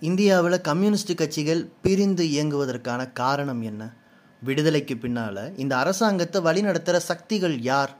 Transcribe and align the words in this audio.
இந்தியாவில் 0.00 0.60
கம்யூனிஸ்ட் 0.60 1.14
கட்சிகள் 1.14 1.70
பிரிந்து 1.82 2.24
இயங்குவதற்கான 2.24 3.12
காரணம் 3.12 3.62
என்ன? 3.62 3.82
விடுதலைக்கு 4.42 4.96
பின்னால் 4.96 5.56
இந்த 5.56 5.76
அரசாங்கத்தை 5.76 6.42
வழிநடத்துகிற 6.42 6.96
சக்திகள் 6.96 7.60
யார்? 7.60 7.92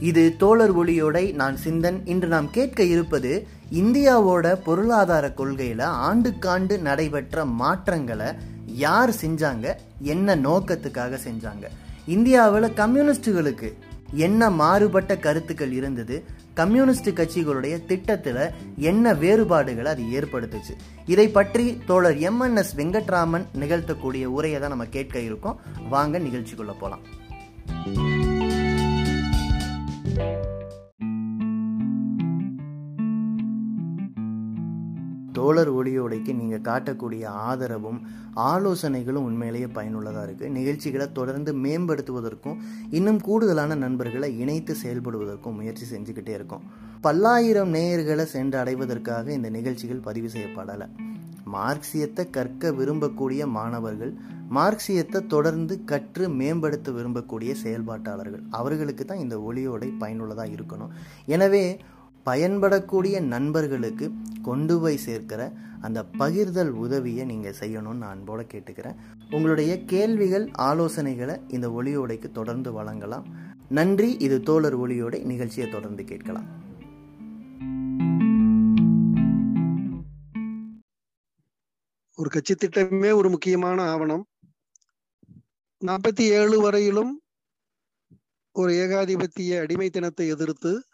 இது 0.00 0.34
தோழர் 0.36 0.76
ஒளியோடை 0.76 1.34
நான் 1.34 1.56
சிந்தன். 1.64 2.00
இன்று 2.04 2.28
நாம் 2.28 2.50
கேட்க 2.50 2.82
இருப்பது 2.82 3.46
இந்தியாவோட 3.72 4.54
பொருளாதார 4.64 5.32
கொள்கையில் 5.32 5.86
ஆண்டுக்காண்டு 6.08 6.78
நடைபெற்ற 6.78 7.44
மாற்றங்களை 7.44 8.26
யார் 8.66 9.10
செஞ்சாங்க? 9.10 9.74
என்ன 10.00 10.36
நோக்கத்துக்காக 10.36 11.18
செஞ்சாங்க? 11.28 11.66
இந்தியாவில் 12.06 12.72
கம்யூனிஸ்டுகளுக்கு 12.72 13.70
என்ன 14.12 14.50
மாறுபட்ட 14.50 15.18
கருத்துக்கள் 15.18 15.72
இருந்தது 15.72 16.24
கம்யூனிஸ்ட் 16.54 17.08
கட்சிகளுடைய 17.08 17.86
திட்டத்தில் 17.86 18.50
என்ன 18.76 19.14
வேறுபாடுகளை 19.14 19.92
அது 19.92 20.02
ஏற்படுத்துச்சு. 20.02 20.74
இதை 21.06 21.28
பற்றி 21.28 21.78
தோழர் 21.86 22.16
எம்என்எஸ் 22.16 22.74
வெங்கட்ராமன் 22.76 23.44
நிகழ்த்தக்கூடிய 23.60 24.24
உரையை 24.24 24.60
தான் 24.60 24.68
நம்ம 24.68 24.86
கேட்க 24.86 25.18
இருக்கோம். 25.18 25.60
வாங்க 25.88 26.18
நிகழ்ச்சிக்குள்ள 26.18 26.74
போகலாம் 26.80 27.02
தோழர் 35.32 35.70
ஒளியோடைக்கு 35.74 36.32
நீங்கள் 36.40 36.66
காட்டக்கூடிய 36.68 37.24
ஆதரவும் 37.48 38.00
ஆலோசனைகளும் 38.50 39.26
உண்மையிலேயே 39.28 39.66
பயனுள்ளதாக 39.66 40.24
இருக்குது 40.28 40.54
நிகழ்ச்சிகளை 40.58 41.06
தொடர்ந்து 41.12 41.52
மேம்படுத்துவதற்கும் 41.54 42.60
இன்னும் 42.90 43.20
கூடுதலான 43.20 43.74
நண்பர்களை 43.74 44.30
இணைத்து 44.38 44.74
செயல்படுவதற்கும் 44.82 45.58
முயற்சி 45.60 45.86
செஞ்சுக்கிட்டே 45.92 46.34
இருக்கோம். 46.38 46.66
பல்லாயிரம் 47.00 47.72
நேயர்களை 47.74 48.24
சென்று 48.34 48.58
அடைவதற்காக 48.58 49.32
இந்த 49.32 49.48
நிகழ்ச்சிகள் 49.48 50.06
பதிவு 50.08 50.28
செய்யப்படலை. 50.28 50.88
மார்க்சியத்தை 51.54 52.24
கற்க 52.30 52.70
விரும்பக்கூடிய 52.70 53.46
மாணவர்கள் 53.46 54.12
மார்க்சியத்தை 54.56 55.20
தொடர்ந்து 55.26 55.74
கற்று 55.84 56.24
மேம்படுத்த 56.28 56.90
விரும்பக்கூடிய 56.90 57.52
செயல்பாட்டாளர்கள் 57.62 58.42
அவர்களுக்கு 58.50 59.04
தான் 59.04 59.18
இந்த 59.18 59.36
ஒளியோடை 59.48 59.88
பயனுள்ளதாக 59.98 60.54
இருக்கணும். 60.56 60.92
எனவே 61.26 61.64
பயன்படக்கூடிய 62.24 63.20
நண்பர்களுக்கு 63.20 64.12
கொண்டு 64.42 64.80
போய் 64.80 64.96
சேர்க்கிற 64.96 65.52
அந்த 65.80 66.04
பகிர்தல் 66.18 66.68
உதவியை 66.68 67.24
நீங்கள் 67.26 67.54
செய்யணும்னு 67.60 68.02
நான் 68.06 68.24
போட 68.24 68.42
கேட்டுக்கிறேன். 68.42 68.96
உங்களுடைய 69.30 69.84
கேள்விகள் 69.84 70.50
ஆலோசனைகளை 70.58 71.52
இந்த 71.52 71.68
ஒளியோடைக்கு 71.68 72.30
தொடர்ந்து 72.32 72.72
வழங்கலாம். 72.72 73.26
நன்றி 73.68 74.16
இது 74.18 74.40
தோழர் 74.40 74.78
ஒளியோடை 74.78 75.22
நிகழ்ச்சியை 75.24 75.70
தொடர்ந்து 75.70 76.04
கேட்கலாம். 76.04 76.60
ஒரு 82.16 82.28
கட்சி 82.28 82.54
திட்டமே 82.54 83.14
ஒரு 83.14 83.30
முக்கியமான 83.30 83.82
ஆவணம். 83.82 84.26
நாற்பத்தி 85.86 86.20
ஏழு 86.20 86.60
வரையிலும் 86.60 87.20
ஒரு 88.52 88.72
ஏகாதிபத்திய 88.72 89.60
அடிமைத்தனத்தை 89.60 90.28
எதிர்த்து 90.28 90.84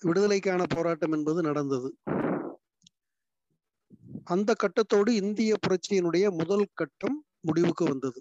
விடுதலைக்கான 0.00 0.64
போராட்டம் 0.68 1.12
என்பது 1.12 1.42
நடந்தது. 1.42 1.96
அந்த 4.24 4.54
கட்டத்தோடு 4.54 5.14
இந்திய 5.14 5.56
புரட்சியினுடைய 5.66 6.30
முதல் 6.30 6.66
கட்டம் 6.74 7.24
முடிவுக்கு 7.40 7.84
வந்தது. 7.84 8.20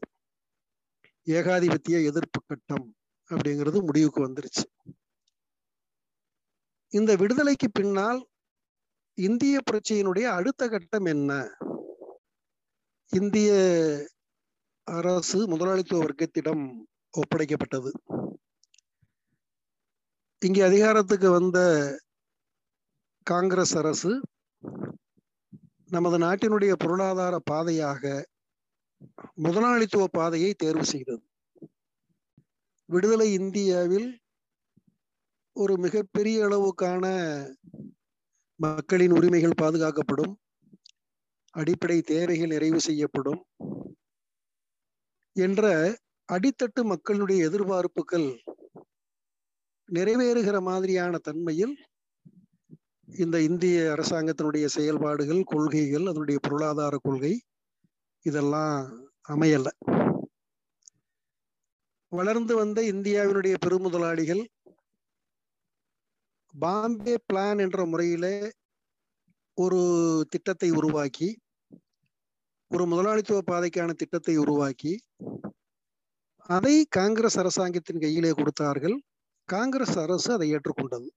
ஏகாதிபத்திய 1.26 2.02
எதிர்ப்பு 2.02 2.42
கட்டம் 2.48 2.96
அப்படிங்கிறது 3.30 3.82
முடிவுக்கு 3.82 4.28
வந்துருச்சு. 4.28 4.66
இந்த 6.90 7.16
விடுதலைக்கு 7.16 7.72
பின்னால் 7.72 8.28
இந்திய 9.14 9.60
புரட்சியினுடைய 9.72 10.24
அடுத்த 10.24 10.70
கட்டம் 10.70 11.06
என்ன? 11.06 11.58
இந்திய 13.08 13.52
அரசு 14.84 15.48
முதலாளித்துவ 15.48 16.06
வர்க்கத்திடம் 16.06 16.74
ஒப்படைக்கப்பட்டது. 17.18 17.92
இங்கே 20.42 20.62
அதிகாரத்துக்கு 20.62 21.30
வந்த 21.30 21.60
காங்கிரஸ் 23.28 23.74
அரசு 23.78 24.12
நமது 25.90 26.18
நாட்டினுடைய 26.18 26.74
பொருளாதார 26.76 27.36
பாதையாக 27.40 28.04
முதலாளித்துவ 29.36 30.06
பாதையை 30.08 30.54
தேர்வு 30.54 30.86
செய்தது. 30.86 31.24
விடுதலை 32.90 33.34
இந்தியாவில் 33.34 34.10
ஒரு 35.56 35.78
மிகப்பெரிய 35.78 36.46
அளவுக்கான 36.46 37.06
மக்களின் 38.60 39.12
உரிமைகள் 39.12 39.60
பாதுகாக்கப்படும் 39.62 40.34
அடிப்படை 41.54 42.02
தேவைகள் 42.02 42.48
நிறைவு 42.48 42.82
செய்யப்படும் 42.82 43.42
என்ற 45.36 45.64
அடித்தட்டு 46.30 46.84
மக்களுடைய 46.84 47.50
எதிர்பார்ப்புகள் 47.50 48.30
நிறைவேறுகிற 49.94 50.62
மாதிரியான 50.62 51.18
தன்மையில் 51.18 51.76
இந்த 53.16 53.42
இந்திய 53.42 53.94
அரசாங்கத்தினுடைய 53.98 54.66
செயல்பாடுகள் 54.66 55.44
கொள்கைகள் 55.44 56.06
அதனுடைய 56.06 56.40
பொருளாதார 56.42 56.98
கொள்கை 56.98 57.42
இதெல்லாம் 58.22 59.08
அமையல. 59.30 59.68
வளர்ந்து 62.10 62.56
வந்த 62.56 62.82
இந்தியாவினுடைய 62.82 63.56
பெருமுதலாளிகள் 63.66 64.46
பாம்பே 66.60 67.16
பிளான் 67.34 67.60
என்ற 67.60 67.86
முறையில 67.86 68.52
ஒரு 69.54 69.82
திட்டத்தை 70.30 70.70
உருவாக்கி 70.72 71.38
ஒரு 72.68 72.86
முதலாளித்துவ 72.86 73.42
பாதைக்கான 73.48 73.94
திட்டத்தை 73.94 74.38
உருவாக்கி 74.38 75.00
அதை 76.40 76.86
காங்கிரஸ் 76.90 77.40
அரசாங்கத்தின் 77.40 78.00
கையிலே 78.00 78.32
கொடுத்தார்கள். 78.32 79.02
காங்கிரஸ் 79.50 79.98
அரசு 80.00 80.30
அதை 80.34 80.48
ஏற்றுக்கொண்டது. 80.56 81.08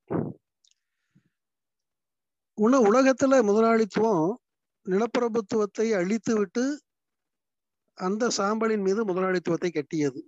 உன 2.59 2.79
உலகத்துல 2.89 3.35
முதலாளித்துவம் 3.43 4.25
நிலப்பிரபுத்துவத்தை 4.87 5.87
அழித்து 5.93 6.33
விட்டு 6.39 6.65
அந்த 7.99 8.25
சாம்பலின் 8.39 8.83
மீது 8.83 9.01
முதலாளித்துவத்தை 9.05 9.71
கட்டியது. 9.71 10.21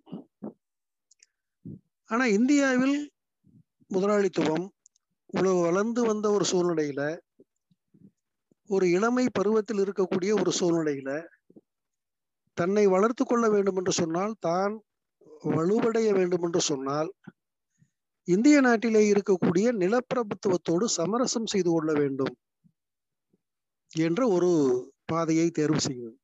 ஆனா 2.11 2.25
இந்தியாவில் 2.29 2.97
முதலாளித்துவம் 3.91 4.65
இவ்வளவு 5.31 5.61
வளர்ந்து 5.61 6.01
வந்த 6.03 6.27
ஒரு 6.31 6.45
சூழ்நிலையில 6.45 7.03
ஒரு 8.71 8.87
இளமை 8.89 9.25
பருவத்தில் 9.33 9.81
இருக்கக்கூடிய 9.85 10.33
ஒரு 10.41 10.51
சூழ்நிலையில 10.51 11.11
தன்னை 12.57 12.85
வளர்த்து 12.87 13.25
கொள்ள 13.25 13.45
வேண்டும் 13.49 13.77
என்று 13.77 13.93
சொன்னால் 13.93 14.35
தான் 14.41 14.75
வலுவடைய 15.51 16.09
வேண்டும் 16.15 16.45
என்று 16.45 16.61
சொன்னால் 16.61 17.11
இந்திய 18.29 18.61
நாட்டிலே 18.61 19.13
இருக்கக்கூடிய 19.13 19.67
நிலப்பிரபுத்துவத்தோடு 19.73 20.85
சமரசம் 20.97 21.47
செய்து 21.47 21.71
கொள்ள 21.71 21.93
வேண்டும் 21.93 22.35
என்ற 23.93 24.29
ஒரு 24.29 24.51
பாதையை 25.05 25.51
தேர்வு 25.51 25.81
செய்யும். 25.81 26.17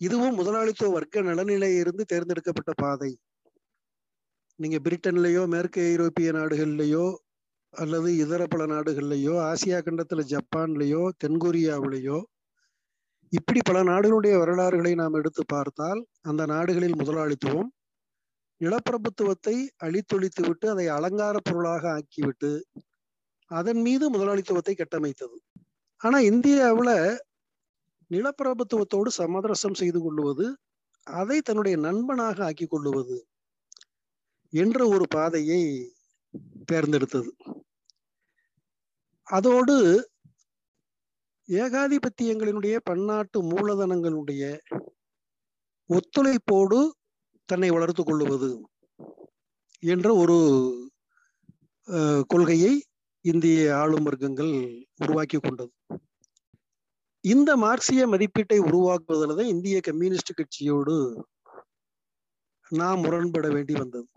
இதுவும் 0.00 0.34
முதலாளித்துவ 0.34 0.90
வர்க்க 0.90 1.22
நலநிலையை 1.22 1.76
இருந்து 1.76 2.04
தேர்ந்தெடுக்கப்பட்ட 2.04 2.72
பாதை. 2.76 3.10
நீங்க 4.58 4.78
பிரிட்டன்லயோ 4.78 5.46
மேற்கு 5.46 5.80
ஐரோப்பிய 5.80 6.32
நாடுகள்லயோ 6.32 7.04
அல்லது 7.74 8.16
இதர 8.16 8.46
பல 8.46 8.62
நாடுகள்லையோ 8.66 9.34
ஆசியா 9.40 9.78
கண்டத்துல 9.80 10.24
ஜப்பான்லயோ 10.32 11.02
தென்கொரியாவிலேயோ 11.24 12.18
இப்படி 13.32 13.60
பல 13.64 13.78
நாடுகளுடைய 13.82 14.38
வரலாறுகளை 14.38 14.94
நாம் 14.94 15.14
எடுத்து 15.14 15.42
பார்த்தால் 15.46 16.00
அந்த 16.20 16.46
நாடுகளில் 16.46 16.96
முதலாளித்துவம் 16.96 17.70
நிலப்பிரபுத்துவத்தை 18.60 19.56
அழித்தொழித்து 19.76 20.42
விட்டு 20.46 20.70
அதை 20.70 20.88
அலங்கார 20.88 21.36
பொருளாக 21.40 22.00
ஆக்கிவிட்டு 22.00 22.50
அதன் 23.50 23.80
மீது 23.80 24.10
முதலாளித்துவத்தை 24.10 24.74
கட்டமைத்தது. 24.74 25.36
ஆனா 25.96 26.18
இந்தியாவில் 26.18 26.94
நிலப்பிரபுத்துவத்தோடு 28.10 29.08
சமரசம் 29.08 29.74
செய்து 29.74 30.00
கொள்ளுவது 30.00 30.46
அதை 31.02 31.40
தன்னுடைய 31.40 31.76
நண்பனாக 31.78 32.44
ஆக்கி 32.44 32.66
கொள்ளுவது 32.66 33.26
என்ற 34.52 34.88
ஒரு 34.88 35.04
பாதையை 35.08 35.62
தேர்ந்தெடுத்தது. 36.72 37.30
அதோடு 39.22 39.76
ஏகாதிபத்தியங்களினுடைய 41.48 42.76
பன்னாட்டு 42.84 43.38
மூலதனங்களுடைய 43.42 44.42
ஒத்துழைப்போடு 45.90 46.80
தன்னை 47.50 47.68
வளர்த்து 47.74 48.02
கொள்ளுவது 48.04 48.50
என்ற 49.92 50.08
ஒரு 50.22 50.36
கொள்கையை 52.32 52.72
இந்திய 53.24 53.60
ஆளும் 53.80 54.06
வர்க்கங்கள் 54.08 54.52
உருவாக்கி 55.04 55.38
கொண்டது. 55.38 55.72
இந்த 57.24 57.50
மார்க்சிய 57.62 58.02
மதிப்பீட்டை 58.12 58.58
உருவாக்குவதில் 58.68 59.38
தான் 59.38 59.52
இந்திய 59.54 59.78
கம்யூனிஸ்ட் 59.88 60.38
கட்சியோடு 60.38 60.94
நாம் 62.70 63.02
முரண்பட 63.04 63.46
வேண்டி 63.54 63.74
வந்தது. 63.80 64.08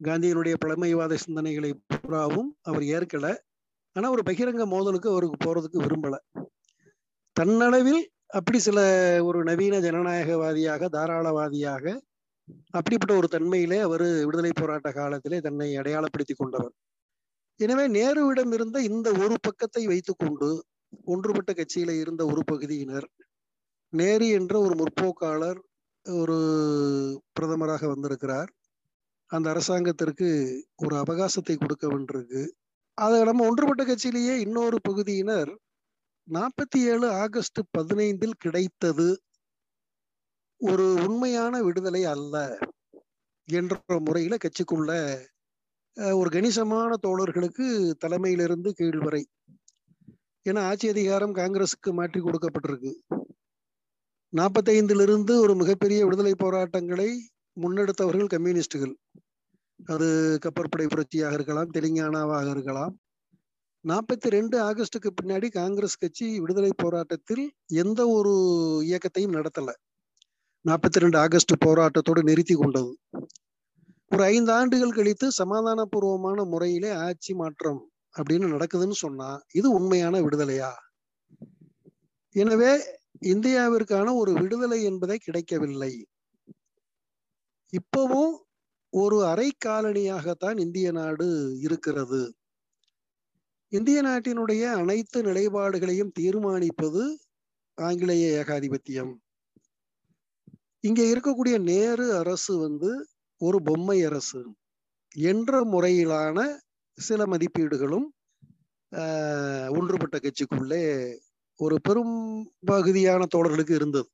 காந்தியினுடைய 0.00 0.54
பழமைவாத 0.62 1.18
சிந்தனைகளை 1.24 1.70
புறாவும் 1.92 2.50
அவர் 2.68 2.84
ஏற்கல. 2.96 3.26
ஆனா 3.96 4.06
ஒரு 4.14 4.22
பகிரங்க 4.28 4.64
மோதலுக்கு 4.74 5.08
அவருக்கு 5.12 5.38
போறதுக்கு 5.44 5.78
விரும்பல. 5.84 6.16
தன்னளவில் 7.36 8.02
அப்படி 8.32 8.58
சில 8.66 8.78
ஒரு 9.28 9.38
நவீன 9.48 9.78
ஜனநாயகவாதியாக 9.86 10.88
தாராளவாதியாக 10.94 11.84
அப்படிப்பட்ட 12.74 13.12
ஒரு 13.16 13.28
தன்மையிலே 13.28 13.78
அவர் 13.80 14.04
விடுதலை 14.26 14.52
போராட்ட 14.60 14.88
காலத்திலே 14.92 15.38
தன்னை 15.40 15.68
அடையாளப்படுத்தி 15.80 16.34
கொண்டவர். 16.36 16.72
எனவே 17.60 17.84
நேருவிடம் 17.96 18.52
இருந்த 18.56 18.78
இந்த 18.90 19.08
ஒரு 19.24 19.34
பக்கத்தை 19.40 19.82
வைத்துக்கொண்டு 19.86 20.48
ஒன்றுபட்ட 21.12 21.50
கட்சியில 21.52 21.92
இருந்த 22.02 22.22
ஒரு 22.32 22.42
பகுதியினர் 22.52 23.06
நேரு 23.92 24.26
என்ற 24.38 24.54
ஒரு 24.66 24.74
முற்போக்காளர் 24.80 25.60
ஒரு 26.06 26.38
பிரதமராக 27.36 27.82
வந்திருக்கிறார். 27.92 28.50
அந்த 29.30 29.46
அரசாங்கத்திற்கு 29.54 30.28
ஒரு 30.76 30.94
அவகாசத்தை 31.02 31.56
கொடுக்க 31.58 31.84
வேண்டியிருக்கு. 31.92 32.42
அதை 32.98 33.18
நம்ம 33.30 33.44
ஒன்றுபட்ட 33.50 33.82
கட்சியிலேயே 33.84 34.34
இன்னொரு 34.46 34.78
பகுதியினர் 34.88 35.52
நாற்பத்தி 36.34 36.78
ஏழு 36.92 37.06
ஆகஸ்ட் 37.22 37.60
பதினைந்தில் 37.78 38.36
கிடைத்தது 38.38 39.06
ஒரு 40.60 40.86
உண்மையான 41.06 41.62
விடுதலை 41.62 42.02
அல்ல 42.04 42.36
என்ற 43.48 43.78
முறையில 43.98 44.36
கட்சிக்குள்ள 44.44 44.90
ஒரு 45.96 46.28
கணிசமான 46.30 46.92
தோழர்களுக்கு 47.06 47.66
தலைமையிலிருந்து 48.04 48.70
கீழ் 48.70 49.00
வரை 49.04 49.22
ஏன்னா 50.46 50.60
ஆட்சி 50.70 50.86
அதிகாரம் 50.88 51.34
காங்கிரஸுக்கு 51.34 51.90
மாற்றி 51.92 52.20
கொடுக்கப்பட்டிருக்கு. 52.20 52.92
நாற்பத்தைந்திலிருந்து 54.32 55.32
ஒரு 55.40 55.54
மிகப்பெரிய 55.54 56.00
விடுதலை 56.04 56.34
போராட்டங்களை 56.34 57.10
முன்னெடுத்தவர்கள் 57.56 58.32
கம்யூனிஸ்டுகள். 58.34 58.94
அது 59.80 60.08
கப்பற்படை 60.44 60.86
புரட்சியாக 60.88 61.36
இருக்கலாம் 61.38 61.70
தெலுங்கானாவாக 61.70 62.46
இருக்கலாம். 62.50 62.94
நாற்பத்தி 63.84 64.28
ரெண்டு 64.30 64.56
ஆகஸ்டுக்கு 64.62 65.10
பின்னாடி 65.20 65.48
காங்கிரஸ் 65.50 65.98
கட்சி 65.98 66.26
விடுதலை 66.40 66.70
போராட்டத்தில் 66.76 67.44
எந்த 67.66 68.08
ஒரு 68.08 68.32
இயக்கத்தையும் 68.84 69.34
நடத்தலை. 69.36 69.74
நாற்பத்தி 70.66 71.00
ரெண்டு 71.04 71.18
ஆகஸ்ட் 71.18 71.54
போராட்டத்தோடு 71.64 72.22
நிறுத்தி 72.22 72.54
கொண்டது. 72.54 72.92
ஒரு 74.10 74.22
ஐந்து 74.24 74.52
ஆண்டுகள் 74.52 74.92
கழித்து 74.92 75.28
சமாதானபூர்வமான 75.38 76.44
முறையிலே 76.44 76.90
ஆட்சி 77.06 77.34
மாற்றம் 77.34 77.80
அப்படின்னு 78.14 78.48
நடக்குதுன்னு 78.54 78.96
சொன்னா 79.04 79.28
இது 79.52 79.70
உண்மையான 79.70 80.20
விடுதலையா? 80.20 80.72
எனவே 82.34 82.72
இந்தியாவிற்கான 83.24 84.14
ஒரு 84.14 84.32
விடுதலை 84.32 84.82
என்பதை 84.82 85.18
கிடைக்கவில்லை. 85.18 85.92
இப்பவும் 87.72 88.34
ஒரு 88.92 89.18
அரை 89.24 89.52
காலனியாகத்தான் 89.64 90.58
இந்திய 90.58 90.90
நாடு 90.90 91.58
இருக்கிறது. 91.60 92.22
இந்திய 93.72 93.98
நாட்டினுடைய 94.02 94.62
அனைத்து 94.80 95.18
நிலைப்பாடுகளையும் 95.22 96.14
தீர்மானிப்பது 96.18 97.02
ஆங்கிலேய 97.78 98.24
ஏகாதிபத்தியம். 98.40 99.12
இங்கே 100.84 101.04
இருக்கக்கூடிய 101.12 101.56
நேரு 101.68 102.06
அரசு 102.14 102.52
வந்து 102.58 102.90
ஒரு 103.40 103.58
பொம்மை 103.62 103.96
அரசு 104.04 104.40
என்ற 105.26 105.60
முறையிலான 105.64 106.38
சில 106.98 107.26
மதிப்பீடுகளும் 107.26 108.06
ஒன்றுபட்ட 109.78 110.16
கட்சிக்குள்ளே 110.18 110.82
ஒரு 111.60 111.76
பெரும் 111.80 112.16
பகுதியான 112.64 113.22
தோழர்களுக்கு 113.34 113.74
இருந்தது. 113.78 114.08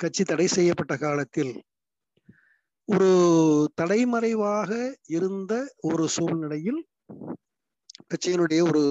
கட்சி 0.00 0.22
தடை 0.24 0.46
செய்யப்பட்ட 0.56 0.94
காலத்தில் 0.96 1.52
ஒரு 2.88 3.10
தலைமறைவாக 3.80 4.70
இருந்த 5.16 5.52
ஒரு 5.90 6.06
சூழ்நிலையில் 6.08 6.80
கட்சியினுடைய 8.12 8.60
ஒரு 8.68 8.82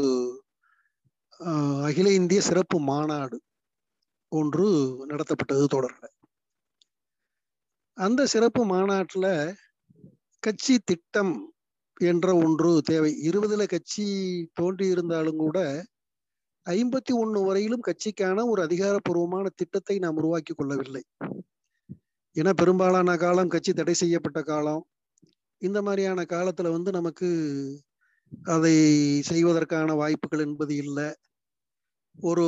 அகில 1.83 2.07
இந்திய 2.12 2.41
சிறப்பு 2.41 2.77
மாநாடு 2.79 3.38
ஒன்று 4.31 4.68
நடத்தப்பட்டது 5.09 5.65
தொடர்ல. 5.75 6.06
அந்த 7.97 8.21
சிறப்பு 8.25 8.62
மாநாட்டில் 8.65 9.33
கட்சி 10.44 10.75
திட்டம் 10.79 11.33
என்ற 12.01 12.27
ஒன்று 12.35 12.71
தேவை. 12.83 13.12
இருபதுல 13.29 13.63
கட்சி 13.68 14.06
தோன்றி 14.53 14.85
இருந்தாலும் 14.88 15.38
கூட 15.38 15.57
ஐம்பத்தி 16.65 17.13
ஒன்று 17.13 17.39
வரையிலும் 17.44 17.85
கட்சிக்கான 17.88 18.45
ஒரு 18.50 18.62
அதிகாரப்பூர்வமான 18.63 19.45
திட்டத்தை 19.56 19.95
நாம் 20.00 20.15
உருவாக்கி 20.15 20.53
கொள்ளவில்லை. 20.53 21.03
ஏன்னா 22.35 22.51
பெரும்பாலான 22.53 23.15
காலம் 23.17 23.53
கட்சி 23.53 23.71
தடை 23.74 23.94
செய்யப்பட்ட 23.94 24.41
காலம். 24.41 24.83
இந்த 25.62 25.79
மாதிரியான 25.81 26.24
காலத்துல 26.24 26.71
வந்து 26.71 26.91
நமக்கு 26.91 27.29
அதை 28.53 28.75
செய்வதற்கான 29.21 29.93
வாய்ப்புகள் 29.93 30.43
என்பது 30.47 30.73
இல்லை. 30.75 31.07
ஒரு 32.29 32.45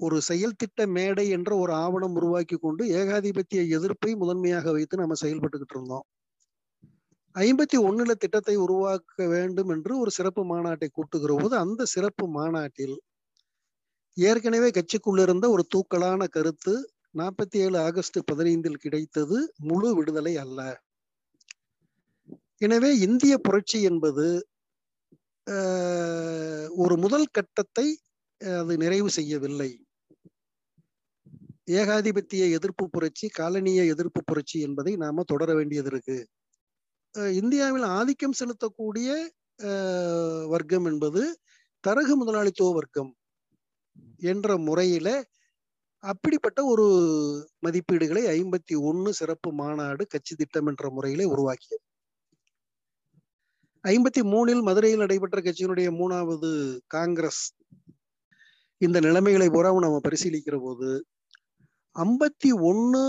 ஒரு 0.00 0.18
செயல் 0.28 0.58
திட்ட 0.60 0.80
மேடை 0.86 1.24
என்ற 1.28 1.50
ஒரு 1.56 1.72
ஆவணம் 1.74 2.14
உருவாக்கி 2.18 2.56
கொண்டு 2.56 2.82
ஏகாதிபத்திய 3.00 3.62
எதிர்ப்பை 3.76 4.12
முதன்மையாக 4.14 4.72
வைத்து 4.72 5.02
நம்ம 5.02 5.16
செயல்பட்டுக்கிட்டு 5.22 5.76
இருந்தோம். 5.76 6.06
ஐம்பத்தி 7.36 7.78
ஒண்ணுல 7.88 8.12
திட்டத்தை 8.14 8.54
உருவாக்க 8.56 9.26
வேண்டும் 9.26 9.70
என்று 9.74 9.92
ஒரு 9.98 10.10
சிறப்பு 10.10 10.42
மாநாட்டை 10.44 10.88
கூட்டுகிற 10.90 11.34
போது 11.34 11.54
அந்த 11.56 11.82
சிறப்பு 11.94 12.24
மாநாட்டில் 12.28 12.96
ஏற்கனவே 14.16 14.68
கட்சிக்குள்ள 14.70 15.20
இருந்த 15.26 15.46
ஒரு 15.50 15.64
தூக்கலான 15.74 16.26
கருத்து 16.28 16.74
நாற்பத்தி 17.18 17.58
ஏழு 17.64 17.76
ஆகஸ்ட் 17.78 18.18
பதினைந்தில் 18.30 18.82
கிடைத்தது 18.84 19.36
முழு 19.68 19.90
விடுதலை 19.98 20.34
அல்ல. 20.36 20.58
எனவே 22.60 22.90
இந்திய 23.06 23.34
புரட்சி 23.38 23.78
என்பது 23.82 24.26
ஒரு 26.82 26.94
முதல் 26.96 27.26
கட்டத்தை 27.36 27.86
அது 28.40 28.74
நிறைவு 28.76 29.10
செய்யவில்லை. 29.10 29.70
ஏகாதிபத்திய 31.80 32.44
எதிர்ப்பு 32.56 32.84
புரட்சி 32.90 33.26
காலனிய 33.38 33.80
எதிர்ப்பு 33.84 34.20
புரட்சி 34.24 34.58
என்பதை 34.60 34.92
நாம 34.96 35.24
தொடர 35.32 35.50
வேண்டியது 35.54 35.90
இருக்கு. 35.92 36.16
இந்தியாவில் 37.40 37.86
ஆதிக்கம் 37.98 38.38
செலுத்தக்கூடிய 38.40 39.08
வர்க்கம் 40.48 40.86
என்பது 40.90 41.22
தரகு 41.84 42.14
முதலாளித்துவ 42.16 42.72
வர்க்கம் 42.72 43.10
என்ற 44.32 44.56
முறையில 44.58 45.08
அப்படிப்பட்ட 46.04 46.60
ஒரு 46.64 46.86
மதிப்பீடுகளை 47.66 48.22
ஐம்பத்தி 48.36 48.74
ஒன்னு 48.90 49.10
சிறப்பு 49.12 49.50
மாநாடு 49.52 50.02
கட்சி 50.06 50.34
திட்டம் 50.34 50.68
என்ற 50.72 50.84
முறையிலே 50.90 51.26
உருவாக்கியது. 51.34 51.82
ஐம்பத்தி 53.88 54.22
மூணில் 54.22 54.62
மதுரையில் 54.62 54.98
நடைபெற்ற 54.98 55.38
கட்சியினுடைய 55.40 55.88
மூணாவது 55.90 56.50
காங்கிரஸ் 56.86 57.44
இந்த 58.80 59.00
நிலைமைகளை 59.00 59.48
பூரா 59.48 59.70
நம்ம 59.78 60.00
பரிசீலிக்கிற 60.08 60.56
போது 60.60 60.88
ஐம்பத்தி 61.96 62.50
ஒன்னு 62.60 63.02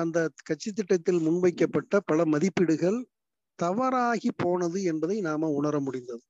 அந்த 0.00 0.18
கட்சி 0.44 0.72
திட்டத்தில் 0.72 1.20
முன்வைக்கப்பட்ட 1.20 2.00
பல 2.00 2.24
மதிப்பீடுகள் 2.24 2.98
தவறாகி 3.58 4.30
போனது 4.36 4.82
என்பதை 4.82 5.20
நாம 5.20 5.48
உணர 5.48 5.80
முடிந்தது. 5.80 6.22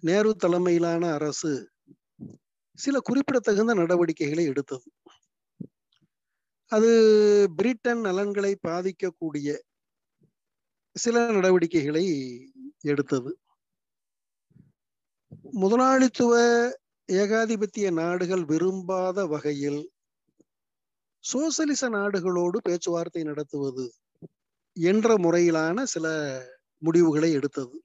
நேரு 0.00 0.36
தலைமையிலான 0.36 1.12
அரசு 1.12 1.52
சில 2.78 2.98
குறிப்பிடத்தகுந்த 3.00 3.74
நடவடிக்கைகளை 3.74 4.44
எடுத்தது. 4.44 4.86
அது 6.72 6.90
பிரிட்டன் 7.56 8.00
நலன்களை 8.00 8.52
பாதிக்கக்கூடிய 8.68 9.48
சில 11.04 11.16
நடவடிக்கைகளை 11.32 12.04
எடுத்தது. 12.82 13.30
முதலாளித்துவ 15.60 16.34
ஏகாதிபத்திய 17.08 17.86
நாடுகள் 18.00 18.44
விரும்பாத 18.44 19.26
வகையில் 19.26 19.80
சோசலிச 21.24 21.82
நாடுகளோடு 21.88 22.58
பேச்சுவார்த்தை 22.62 23.22
நடத்துவது 23.22 23.86
என்ற 24.76 25.14
முறையிலான 25.16 25.82
சில 25.94 26.06
முடிவுகளை 26.82 27.30
எடுத்தது. 27.32 27.76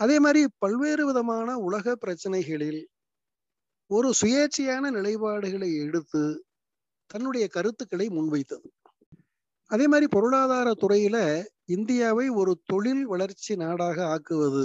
அதே 0.00 0.16
மாதிரி 0.18 0.42
பல்வேறு 0.58 1.02
விதமான 1.06 1.58
உலக 1.58 1.96
பிரச்சனைகளில் 2.04 2.82
ஒரு 3.90 4.08
சுயேட்சையான 4.20 4.90
நிலைப்பாடுகளை 4.96 5.70
எடுத்து 5.86 6.22
தன்னுடைய 7.10 7.44
கருத்துக்களை 7.48 8.06
முன்வைத்தது. 8.08 8.68
அதே 9.70 9.86
மாதிரி 9.86 10.06
பொருளாதார 10.06 10.68
துறையில 10.74 11.16
இந்தியாவை 11.66 12.28
ஒரு 12.30 12.52
தொழில் 12.64 13.04
வளர்ச்சி 13.06 13.52
நாடாக 13.56 13.98
ஆக்குவது 14.06 14.64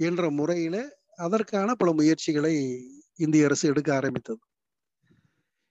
என்ற 0.00 0.30
முறையில 0.30 0.76
அதற்கான 1.18 1.74
பல 1.74 1.90
முயற்சிகளை 1.92 2.54
இந்திய 3.16 3.46
அரசு 3.46 3.64
எடுக்க 3.68 3.90
ஆரம்பித்தது. 3.94 4.40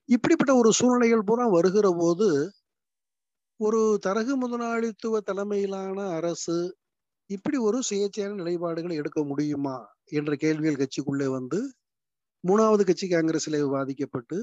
இப்படிப்பட்ட 0.09 0.51
ஒரு 0.55 0.69
சூழ்நிலைகள் 0.73 1.23
பூரா 1.23 1.45
வருகிற 1.47 1.87
போது 1.93 2.27
ஒரு 3.59 3.79
தரகு 4.01 4.33
முதலாளித்துவ 4.35 5.19
தலைமையிலான 5.21 6.07
அரசு 6.11 6.57
இப்படி 7.29 7.57
ஒரு 7.57 7.77
சுயேட்சையான 7.89 8.35
நிலைப்பாடுகளை 8.35 8.95
எடுக்க 8.95 9.23
முடியுமா 9.23 9.77
என்ற 10.11 10.35
கேள்விகள் 10.35 10.81
கட்சிக்குள்ளே 10.81 11.27
வந்து 11.27 11.59
மூணாவது 12.43 12.83
கட்சி 12.83 13.07
காங்கிரஸில் 13.07 13.63
விவாதிக்கப்பட்டு 13.63 14.37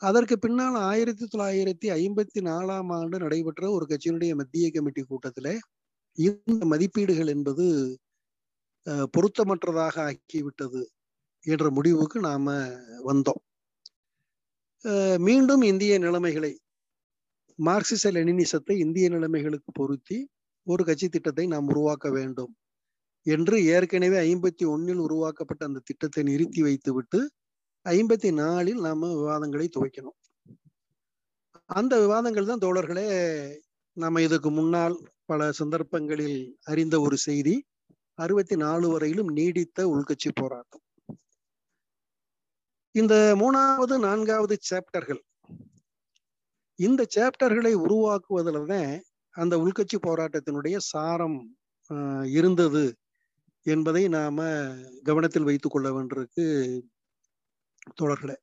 அதற்கு 0.00 0.34
பின்னால் 0.38 0.76
ஆயிரத்தி 0.88 1.24
தொள்ளாயிரத்தி 1.24 1.88
ஐம்பத்தி 1.96 2.40
நாலாம் 2.40 2.90
ஆண்டு 2.92 3.16
நடைபெற்ற 3.18 3.64
ஒரு 3.70 3.84
கட்சியினுடைய 3.86 4.32
மத்திய 4.34 4.66
கமிட்டி 4.70 5.02
கூட்டத்தில் 5.02 5.52
இந்த 6.18 6.64
மதிப்பீடுகள் 6.66 7.32
என்பது 7.34 7.66
பொருத்தமற்றதாக 9.14 9.96
ஆக்கிவிட்டது 10.10 10.82
என்ற 11.46 11.66
முடிவுக்கு 11.70 12.18
நாம 12.20 12.46
வந்தோம். 13.04 13.42
மீண்டும் 15.18 15.62
இந்திய 15.62 15.94
நிலைமைகளை 15.98 16.52
மார்க்சிச 17.58 18.10
லெனினிசத்தை 18.12 18.74
இந்திய 18.76 19.06
நிலைமைகளுக்கு 19.08 19.70
பொருத்தி 19.72 20.18
ஒரு 20.66 20.82
கட்சி 20.84 21.06
திட்டத்தை 21.08 21.44
நாம் 21.46 21.68
உருவாக்க 21.68 22.08
வேண்டும் 22.10 22.52
என்று 23.26 23.56
ஏற்கனவே 23.74 24.18
ஐம்பத்தி 24.28 24.64
ஒன்னில் 24.66 25.02
உருவாக்கப்பட்ட 25.06 25.62
அந்த 25.64 25.82
திட்டத்தை 25.84 26.22
நிறுத்தி 26.22 26.60
வைத்துவிட்டு 26.62 27.20
ஐம்பத்தி 27.92 28.30
நாலில் 28.40 28.80
நாம 28.86 29.08
விவாதங்களை 29.18 29.66
துவைக்கணும். 29.76 30.16
அந்த 31.78 31.94
விவாதங்கள் 32.04 32.50
தான் 32.50 32.64
தோழர்களே 32.64 33.06
நாம 33.96 34.20
இதுக்கு 34.26 34.50
முன்னால் 34.58 34.96
பல 35.30 35.48
சந்தர்ப்பங்களில் 35.60 36.38
அறிந்த 36.72 36.96
ஒரு 37.06 37.16
செய்தி 37.26 37.54
அறுபத்தி 38.18 38.56
நாலு 38.64 38.86
வரையிலும் 38.92 39.30
நீடித்த 39.38 39.80
உள்கட்சி 39.94 40.30
போராட்டம். 40.40 40.84
இந்த 42.94 43.14
மூணாவது 43.40 43.94
நான்காவது 44.06 44.54
சாப்டர்கள் 44.70 45.22
இந்த 46.78 47.02
சாப்டர்களை 47.16 47.72
உருவாக்குவதில் 47.84 48.68
தான் 48.72 48.92
அந்த 49.34 49.54
உள்கட்சி 49.62 49.98
போராட்டத்தினுடைய 50.06 50.76
சாரம் 50.92 51.38
இருந்தது 52.38 52.84
என்பதை 53.66 54.02
நாம 54.16 54.46
கவனத்தில் 55.08 55.48
வைத்துக் 55.48 55.74
கொள்ள 55.74 55.88
வேண்டியிருக்கு 55.96 56.46
தோழர்களே 57.96 58.36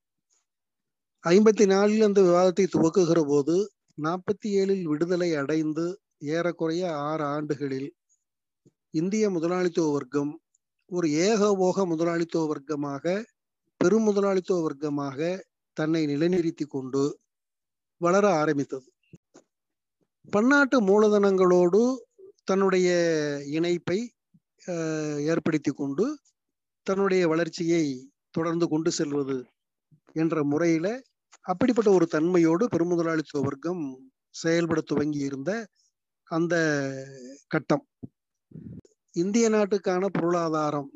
ஐம்பத்தி 1.23 1.65
நாலில் 1.65 2.01
அந்த 2.01 2.21
விவாதத்தை 2.21 2.65
துவக்குகிற 2.67 3.19
போது 3.27 3.55
நாற்பத்தி 4.01 4.47
ஏழில் 4.51 4.83
விடுதலை 4.83 5.35
அடைந்து 5.35 5.85
ஏறக்குறைய 6.25 6.97
ஆறு 6.97 7.23
ஆண்டுகளில் 7.23 7.89
இந்திய 8.89 9.29
முதலாளித்துவ 9.29 9.91
வர்க்கம் 9.91 10.31
ஒரு 10.85 11.07
ஏகபோக 11.07 11.85
முதலாளித்துவ 11.85 12.43
வர்க்கமாக 12.45 13.23
பெரும் 13.77 14.03
முதலாளித்துவ 14.03 14.59
வர்க்கமாக 14.61 15.19
தன்னை 15.73 16.05
நிலைநிறுத்தி 16.05 16.65
கொண்டு 16.65 17.03
வளர 18.01 18.25
ஆரம்பித்தது. 18.33 18.87
பன்னாட்டு 20.31 20.77
மூலதனங்களோடு 20.81 21.81
தன்னுடைய 22.43 22.89
இணைப்பை 23.45 23.99
ஏற்படுத்தி 25.25 25.71
கொண்டு 25.71 26.05
தன்னுடைய 26.83 27.27
வளர்ச்சியை 27.27 27.85
தொடர்ந்து 28.37 28.65
கொண்டு 28.67 28.89
செல்வது 28.91 29.37
என்ற 30.15 30.43
முறையில 30.43 30.87
அப்படிப்பட்ட 31.45 31.89
ஒரு 31.91 32.05
தன்மையோடு 32.11 32.65
பெருமுதலாளித்துவ 32.73 33.41
வர்க்கம் 33.41 33.81
செயல்பட 34.35 34.79
துவங்கி 34.81 35.19
இருந்த 35.19 35.51
அந்த 36.27 36.55
கட்டம். 37.53 37.83
இந்திய 39.15 39.45
நாட்டுக்கான 39.49 40.05
பொருளாதாரம் 40.11 40.89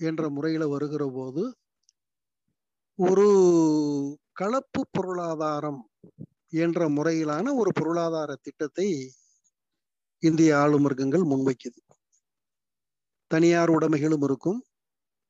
என்ற 0.00 0.22
முறையில 0.30 0.64
வருகிற 0.68 1.04
போது 1.14 1.42
ஒரு 2.98 3.26
கலப்பு 4.40 4.82
பொருளாதாரம் 4.90 5.80
என்ற 6.64 6.88
முறையிலான 6.88 7.52
ஒரு 7.54 7.70
பொருளாதார 7.78 8.30
திட்டத்தை 8.46 8.88
இந்திய 10.22 10.52
ஆளும் 10.62 10.84
வர்க்கங்கள் 10.86 11.24
முன்வைக்குது. 11.32 11.80
தனியார் 13.30 13.70
உடைமைகளும் 13.70 14.24
இருக்கும் 14.28 14.60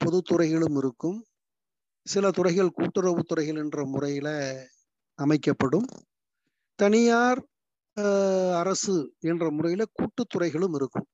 பொதுத்துறைகளும் 0.01 0.77
இருக்கும் 0.83 1.19
சில 2.07 2.31
துறைகள் 2.31 2.71
கூட்டுறவு 2.71 3.23
துறைகள் 3.23 3.57
என்ற 3.57 3.85
முறையில 3.85 4.29
அமைக்கப்படும். 5.19 5.89
தனியார் 6.79 7.41
அரசு 8.55 8.95
என்ற 9.21 9.45
முறையில 9.51 9.83
கூட்டுத்துறைகளும் 9.99 10.75
இருக்கும். 10.75 11.09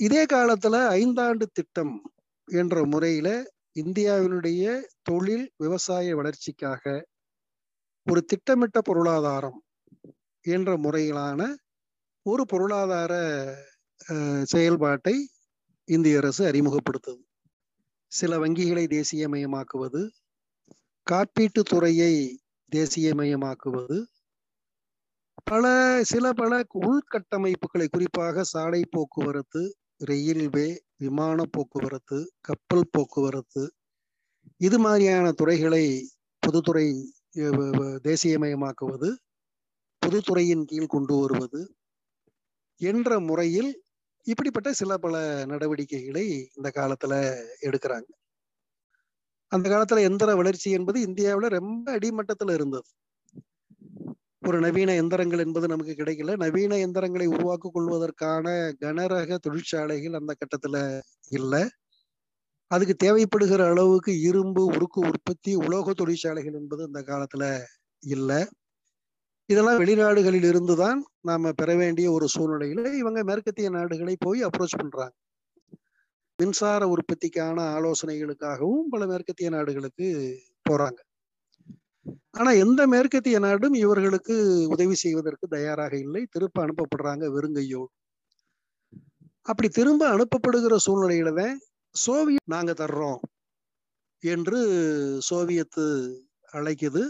இதே 0.00 0.22
காலத்துல 0.24 0.76
ஐந்தாண்டு 1.00 1.46
திட்டம் 1.52 1.94
என்ற 2.48 2.84
முறையில 2.86 3.28
இந்தியாவினுடைய 3.76 4.64
தொழில் 5.02 5.46
விவசாய 5.56 6.16
வளர்ச்சிக்காக 6.16 6.84
ஒரு 8.06 8.20
திட்டமிட்ட 8.24 8.78
பொருளாதாரம் 8.80 9.58
என்ற 10.44 10.70
முறையிலான 10.76 11.40
ஒரு 12.26 12.44
பொருளாதார 12.46 13.12
செயல்பாட்டை 14.42 15.16
இந்திய 15.88 16.18
அரசு 16.18 16.42
அறிமுகப்படுத்துது. 16.50 17.20
சில 18.12 18.34
வங்கிகளை 18.38 18.84
தேசியமயமாக்குவது 18.88 20.00
காப்பீட்டு 21.06 21.62
துறையை 21.62 22.14
தேசியமயமாக்குவது 22.72 23.96
பல 25.44 25.66
சில 26.02 26.26
பல 26.32 26.52
உள்கட்டமைப்புகளை 26.82 27.86
குறிப்பாக 27.88 28.44
சாலை 28.44 28.82
போக்குவரத்து 28.90 29.62
ரயில்வே 30.00 30.68
விமான 30.96 31.44
போக்குவரத்து 31.52 32.18
கப்பல் 32.40 32.90
போக்குவரத்து 32.92 33.62
இது 34.60 34.78
மாதிரியான 34.78 35.26
துறைகளை 35.32 35.84
பொதுத்துறை 36.42 36.86
தேசியமயமாக்குவது 38.04 39.08
பொதுத்துறையின் 40.02 40.64
கீழ் 40.64 40.86
கொண்டு 40.86 41.14
வருவது 41.16 41.60
என்ற 42.80 43.20
முறையில் 43.20 43.70
இப்படிப்பட்ட 44.28 44.72
சில 44.72 44.96
பல 44.96 45.44
நடவடிக்கைகளை 45.46 46.24
இந்த 46.54 46.68
காலத்துல 46.74 47.14
எடுக்கிறாங்க. 47.62 48.08
அந்த 49.52 49.66
காலத்துல 49.70 50.00
எந்திர 50.08 50.36
வளர்ச்சி 50.36 50.70
என்பது 50.70 51.00
இந்தியாவில் 51.00 51.48
ரொம்ப 51.48 51.98
அடிமட்டத்துல 51.98 52.54
இருந்தது. 52.54 52.88
ஒரு 54.46 54.58
நவீன 54.60 54.90
எந்திரங்கள் 55.02 55.38
என்பது 55.38 55.66
நமக்கு 55.68 55.92
கிடைக்கல. 55.92 56.36
நவீன 56.36 56.78
எந்திரங்களை 56.78 57.26
உருவாக்கிக் 57.26 57.72
கொள்வதற்கான 57.72 58.46
கனரக 58.80 59.38
தொழிற்சாலைகள் 59.38 60.12
அந்த 60.12 60.34
கட்டத்துல 60.40 60.76
இல்லை. 61.30 61.62
அதுக்கு 62.70 62.96
தேவைப்படுகிற 63.04 63.62
அளவுக்கு 63.64 64.20
இரும்பு 64.20 64.64
உருக்கு 64.64 65.00
உற்பத்தி 65.00 65.54
உலோக 65.54 65.92
தொழிற்சாலைகள் 65.92 66.54
என்பது 66.54 66.82
அந்த 66.84 67.02
காலத்துல 67.02 67.44
இல்லை. 68.02 68.40
இதெல்லாம் 69.48 69.80
வெளிநாடுகளில் 69.82 70.46
இருந்துதான் 70.48 70.98
நாம 71.20 71.52
பெற 71.52 71.70
வேண்டிய 71.76 72.06
ஒரு 72.12 72.26
சூழ்நிலையில 72.34 72.90
இவங்க 72.94 73.20
மேற்கத்திய 73.24 73.68
நாடுகளை 73.70 74.14
போய் 74.18 74.40
அப்ரோச் 74.44 74.78
பண்றாங்க. 74.78 75.14
மின்சார 76.38 76.82
உற்பத்திக்கான 76.86 77.58
ஆலோசனைகளுக்காகவும் 77.76 78.88
பல 78.90 79.06
மேற்கத்திய 79.06 79.48
நாடுகளுக்கு 79.50 80.08
போறாங்க. 80.66 80.98
ஆனா 82.32 82.50
எந்த 82.56 82.86
மேற்கத்திய 82.86 83.38
நாடும் 83.38 83.74
இவர்களுக்கு 83.74 84.34
உதவி 84.68 84.96
செய்வதற்கு 84.96 85.46
தயாராக 85.48 85.94
இல்லை. 85.98 86.22
திருப்ப 86.30 86.58
அனுப்பப்படுறாங்க 86.66 87.24
வெறுங்கையோடு 87.36 87.92
அப்படி 89.46 89.68
திரும்ப 89.70 90.02
அனுப்பப்படுகிற 90.08 90.76
சூழ்நிலையில 90.86 91.30
தான் 91.34 91.56
சோவியத் 91.94 92.50
நாங்க 92.54 92.72
தர்றோம் 92.72 93.20
என்று 94.22 94.58
சோவியத்து 95.30 95.86
அழைக்குது. 96.52 97.02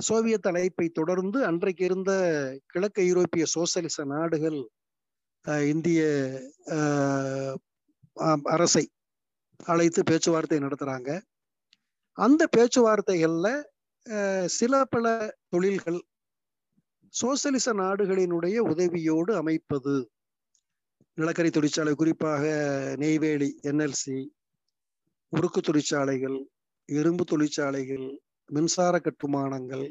சோவியத் 0.00 0.46
அழைப்பை 0.46 0.88
தொடர்ந்து 0.88 1.44
அன்றைக்கு 1.44 1.84
இருந்த 1.84 2.12
கிழக்கு 2.66 3.02
ஐரோப்பிய 3.02 3.44
சோசலிச 3.54 4.04
நாடுகள் 4.04 4.58
இந்திய 5.68 6.00
அரசை 8.52 8.84
அழைத்து 9.64 10.02
பேச்சுவார்த்தை 10.02 10.58
நடத்துறாங்க. 10.58 11.10
அந்த 12.18 12.42
பேச்சுவார்த்தைகள்ல 12.56 13.48
சில 14.46 14.84
பல 14.84 15.06
தொழில்கள் 15.48 16.00
சோசலிச 17.14 17.72
நாடுகளினுடைய 17.72 18.56
உதவியோடு 18.72 19.32
அமைப்பது. 19.32 19.96
நிலக்கரி 21.18 21.50
தொழிற்சாலை 21.50 21.94
குறிப்பாக 21.94 22.44
நெய்வேலி 22.96 23.50
என்எல்சி 23.62 24.16
உருக்கு 25.32 25.60
தொழிற்சாலைகள் 25.60 26.38
இரும்பு 26.88 27.24
தொழிற்சாலைகள் 27.24 28.06
மின்சார 28.48 28.94
கட்டுமானங்கள் 28.98 29.86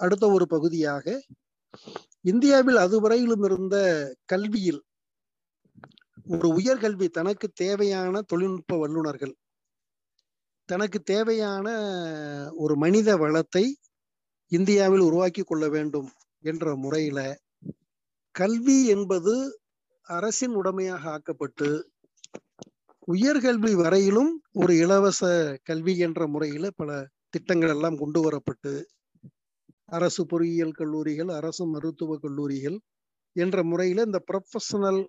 அடுத்த 0.00 0.24
ஒரு 0.28 0.44
பகுதியாக 0.46 1.06
இந்தியாவில் 2.22 2.78
அதுவரையிலும் 2.78 3.44
இருந்த 3.44 3.76
கல்வியில் 4.24 4.82
ஒரு 6.34 6.48
உயர்கல்வி 6.54 7.06
தனக்கு 7.08 7.46
தேவையான 7.54 8.22
தொழில்நுட்ப 8.22 8.76
வல்லுநர்கள் 8.76 9.34
தனக்கு 10.68 10.98
தேவையான 11.04 11.66
ஒரு 12.56 12.74
மனித 12.76 13.16
வளத்தை 13.16 13.64
இந்தியாவில் 14.52 15.00
உருவாக்கி 15.00 15.42
கொள்ள 15.42 15.64
வேண்டும் 15.68 16.08
என்ற 16.44 16.74
முறையில 16.76 17.18
கல்வி 18.34 18.78
என்பது 18.86 19.34
அரசின் 20.06 20.54
உடைமையாக 20.54 21.04
ஆக்கப்பட்டு 21.10 21.68
உயர்கல்வி 23.08 23.72
வரையிலும் 23.74 24.32
ஒரு 24.52 24.72
இலவச 24.74 25.22
கல்வி 25.64 25.94
என்ற 25.98 26.26
முறையில 26.26 26.68
பல 26.76 26.90
திட்டங்கள் 27.34 27.72
எல்லாம் 27.74 27.96
கொண்டு 27.96 28.20
வரப்பட்டு 28.24 28.72
அரசு 29.88 30.22
பொறியியல் 30.26 30.76
கல்லூரிகள் 30.78 31.30
அரசு 31.38 31.64
மருத்துவ 31.66 32.16
கல்லூரிகள் 32.18 32.76
என்ற 33.36 33.58
முறையில 33.62 34.04
இந்த 34.08 34.18
ப்ரொஃபஷனல் 34.28 35.00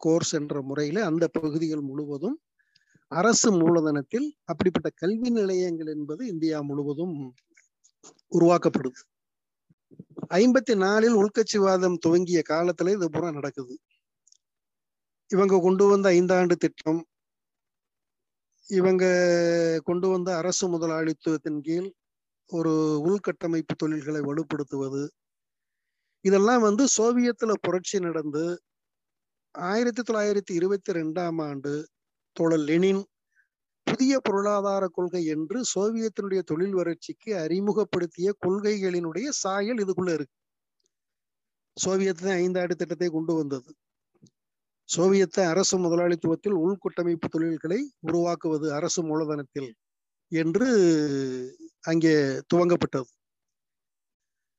கோர்ஸ் 0.00 0.32
என்ற 0.32 0.56
முறையில 0.62 1.04
அந்த 1.04 1.24
பகுதிகள் 1.36 1.84
முழுவதும் 1.90 2.36
அரசு 3.12 3.48
மூலதனத்தில் 3.60 4.26
அப்படிப்பட்ட 4.44 4.88
கல்வி 5.02 5.30
நிலையங்கள் 5.30 5.90
என்பது 5.94 6.22
இந்தியா 6.32 6.58
முழுவதும் 6.60 7.14
உருவாக்கப்படுது. 8.32 9.00
ஐம்பத்தி 10.36 10.74
நாலில் 10.76 11.16
உள்கட்சிவாதம் 11.20 11.98
துவங்கிய 12.04 12.40
காலத்துல 12.48 12.92
இது 12.96 13.06
பூரா 13.10 13.28
நடக்குது. 13.30 13.74
இவங்க 15.30 15.60
கொண்டு 15.60 15.84
வந்த 15.86 16.06
ஐந்தாண்டு 16.10 16.56
திட்டம் 16.64 17.00
இவங்க 18.70 19.04
கொண்டு 19.84 20.08
வந்த 20.08 20.36
அரசு 20.36 20.64
முதலாளித்துவத்தின் 20.68 21.60
கீழ் 21.60 21.88
ஒரு 22.50 22.72
உள்கட்டமைப்பு 23.04 23.74
தொழில்களை 23.76 24.20
வலுப்படுத்துவது. 24.20 25.02
இதெல்லாம் 26.24 26.60
வந்து 26.60 26.84
சோவியத்துல 26.96 27.52
புரட்சி 27.60 27.98
நடந்து 27.98 28.44
ஆயிரத்தி 29.54 30.02
தொள்ளாயிரத்தி 30.02 30.50
இருபத்தி 30.50 30.92
ரெண்டாம் 30.92 31.38
ஆண்டு 31.42 31.72
தோழர் 32.36 32.58
லெனின் 32.58 33.02
புதிய 33.86 34.20
பொருளாதார 34.22 34.88
கொள்கை 34.88 35.24
என்று 35.24 35.58
சோவியத்தினுடைய 35.74 36.40
தொழில் 36.42 36.74
வளர்ச்சிக்கு 36.74 37.36
அறிமுகப்படுத்திய 37.36 38.32
கொள்கைகளினுடைய 38.46 39.28
சாயல் 39.42 39.78
இதுக்குள்ள 39.78 40.12
இருக்கு. 40.12 40.34
சோவியத் 41.76 42.22
தான் 42.22 42.36
ஐந்தாண்டு 42.36 42.74
திட்டத்தை 42.74 43.08
கொண்டு 43.08 43.34
வந்தது. 43.34 43.70
சோவியத்த 44.88 45.38
அரசு 45.48 45.76
முதலாளித்துவத்தில் 45.78 46.56
உள்கட்டமைப்பு 46.64 47.28
தொழில்களை 47.28 47.80
உருவாக்குவது 48.00 48.66
அரசு 48.74 49.00
மூலதனத்தில் 49.02 49.70
என்று 50.32 50.68
அங்கே 51.80 52.14
துவங்கப்பட்டது. 52.52 53.08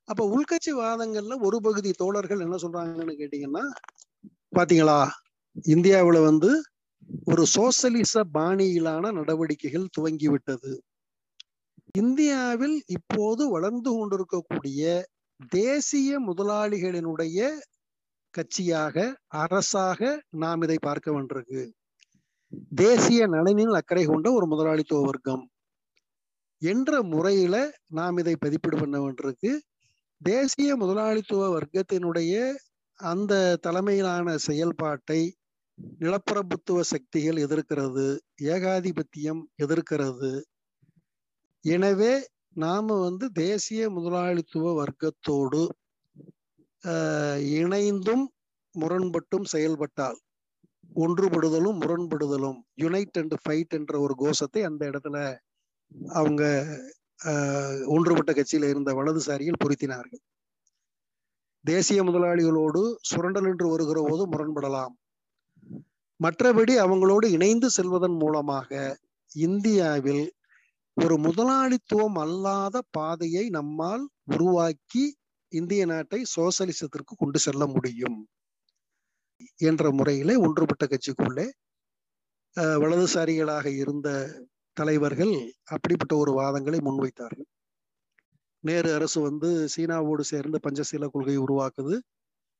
அப்ப 0.08 0.22
உள்கட்சி 0.34 0.72
வாதங்கள்ல 0.72 1.36
ஒரு 1.40 1.58
பகுதி 1.60 1.90
தோழர்கள் 1.92 2.40
என்ன 2.40 2.56
சொல்றாங்கன்னு 2.56 3.14
கேட்டீங்கன்னா 3.20 3.64
பாத்தீங்களா? 4.56 5.00
இந்தியாவுல 5.68 6.18
வந்து 6.22 6.50
ஒரு 7.24 7.42
சோசலிச 7.46 8.24
பாணியிலான 8.32 9.10
நடவடிக்கைகள் 9.12 9.92
துவங்கிவிட்டது. 9.98 10.72
இந்தியாவில் 11.94 12.76
இப்போது 12.88 13.42
வளர்ந்து 13.48 13.90
கொண்டிருக்கக்கூடிய 13.90 14.82
தேசிய 15.52 16.18
முதலாளிகளினுடைய 16.20 17.40
கட்சியாக 18.34 18.96
அரசாக 19.26 20.00
நாம் 20.36 20.62
இதை 20.62 20.78
பார்க்க 20.80 21.12
வேண்டியிருக்கு 21.12 21.62
தேசிய 22.78 23.26
நலனில் 23.26 23.74
அக்கறை 23.74 24.04
கொண்ட 24.06 24.32
ஒரு 24.32 24.46
முதலாளித்துவ 24.46 25.00
வர்க்கம் 25.04 25.44
என்ற 26.62 27.02
முறையில 27.02 27.56
நாம் 27.88 28.16
இதை 28.16 28.34
பதிப்பீடு 28.36 28.76
பண்ண 28.78 28.96
வேண்டியிருக்கு 29.00 29.50
தேசிய 30.20 30.76
முதலாளித்துவ 30.76 31.42
வர்க்கத்தினுடைய 31.48 32.34
அந்த 32.98 33.32
தலைமையிலான 33.56 34.36
செயல்பாட்டை 34.38 35.20
நிலப்பிரபுத்துவ 36.00 36.80
சக்திகள் 36.84 37.36
எதிர்க்கிறது 37.36 38.06
ஏகாதிபத்தியம் 38.44 39.42
எதிர்க்கிறது. 39.62 40.30
எனவே 41.64 42.12
நாம 42.56 42.96
வந்து 42.98 43.26
தேசிய 43.32 43.90
முதலாளித்துவ 43.90 44.72
வர்க்கத்தோடு 44.74 45.62
இணைந்தும் 47.58 48.24
முரண்பட்டும் 48.74 49.44
செயல்பட்டால் 49.44 50.18
ஒன்றுபடுதலும் 50.96 51.78
முரண்படுதலும் 51.82 52.58
யுனைட் 52.76 53.18
அண்ட் 53.18 53.34
ஃபைட் 53.42 53.74
என்ற 53.74 53.94
ஒரு 54.00 54.14
கோஷத்தை 54.14 54.62
அந்த 54.62 54.82
இடத்துல 54.90 55.16
அவங்க 56.10 56.42
ஒன்றுபட்ட 57.86 58.32
கட்சியில 58.32 58.68
இருந்த 58.68 58.90
வலதுசாரிகள் 58.94 59.62
பொருத்தினார்கள். 59.64 60.22
தேசிய 61.64 62.00
முதலாளிகளோடு 62.02 62.82
சுரண்டல் 63.02 63.44
என்று 63.44 63.66
வருகிற 63.68 63.98
போது 64.02 64.24
முரண்படலாம். 64.26 64.94
மற்றபடி 66.20 66.74
அவங்களோடு 66.76 67.26
இணைந்து 67.30 67.68
செல்வதன் 67.70 68.16
மூலமாக 68.16 68.70
இந்தியாவில் 69.32 70.24
ஒரு 70.96 71.16
முதலாளித்துவம் 71.18 72.16
அல்லாத 72.16 72.76
பாதையை 72.90 73.44
நம்மால் 73.48 74.04
உருவாக்கி 74.24 75.04
இந்திய 75.52 75.82
நாட்டை 75.86 76.20
சோசலிசத்திற்கு 76.36 77.14
கொண்டு 77.16 77.38
செல்ல 77.38 77.66
முடியும் 77.66 78.18
என்ற 79.60 79.90
முறையிலே 79.90 80.34
ஒன்றுபட்ட 80.36 80.84
கட்சிக்குள்ளே 80.86 81.46
வலதுசாரிகளாக 82.82 83.66
இருந்த 83.82 84.08
தலைவர்கள் 84.76 85.34
அப்படிப்பட்ட 85.64 86.12
ஒரு 86.16 86.32
வாதங்களை 86.40 86.78
முன்வைத்தார்கள். 86.86 87.48
நேரு 88.64 88.88
அரசு 88.94 89.18
வந்து 89.20 89.48
சீனாவோடு 89.74 90.20
சேர்ந்து 90.20 90.58
பஞ்சசீல 90.66 91.06
கொள்கையை 91.08 91.40
உருவாக்குது. 91.42 91.96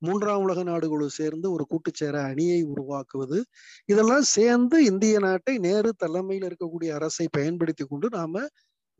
மூன்றாம் 0.03 0.43
உலக 0.43 0.63
நாடுகளோடு 0.63 1.13
சேர்ந்து 1.21 1.47
ஒரு 1.53 1.65
கூட்டுச்சேர 1.71 2.17
அணியை 2.31 2.61
உருவாக்குவது. 2.63 3.39
இதெல்லாம் 3.85 4.27
சேர்ந்து 4.37 4.77
இந்திய 4.85 5.19
நாட்டை 5.19 5.55
நேரு 5.59 5.91
தலைமையில் 5.95 6.47
இருக்கக்கூடிய 6.49 6.91
அரசை 6.99 7.27
பயன்படுத்தி 7.31 7.85
கொண்டு 7.85 8.09
நாம 8.09 8.45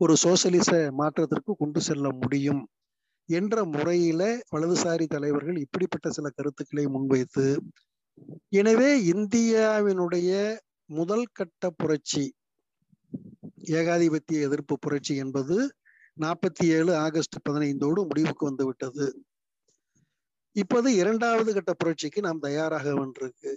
ஒரு 0.01 0.13
சோசலிச 0.23 0.71
மாற்றத்திற்கு 0.91 1.53
கொண்டு 1.55 1.81
செல்ல 1.81 2.07
முடியும். 2.21 2.61
என்ற 3.29 3.63
முறையில 3.65 4.21
வலதுசாரி 4.51 5.05
தலைவர்கள் 5.07 5.57
இப்படிப்பட்ட 5.57 6.09
சில 6.09 6.29
கருத்துக்களை 6.29 6.85
முன்வைத்து 6.85 7.45
எனவே 8.49 8.89
இந்தியாவினுடைய 9.03 10.57
முதல் 10.89 11.27
கட்ட 11.31 11.69
புரட்சி 11.69 12.25
ஏகாதிபத்திய 13.71 14.39
எதிர்ப்பு 14.41 14.75
புரட்சி 14.79 15.15
என்பது 15.15 15.57
நாற்பத்தி 16.17 16.65
ஏழு 16.67 16.95
ஆகஸ்ட் 16.95 17.37
பதினைந்தோடு 17.49 18.01
முடிவுக்கு 18.05 18.43
வந்து 18.45 18.65
விட்டது. 18.65 19.05
இப்போது 20.55 20.89
இரண்டாவது 20.93 21.53
கட்ட 21.53 21.73
புரட்சிக்கு 21.73 22.21
நாம் 22.21 22.39
தயாராக 22.39 22.93
வேண்டியிருக்கு 22.93 23.51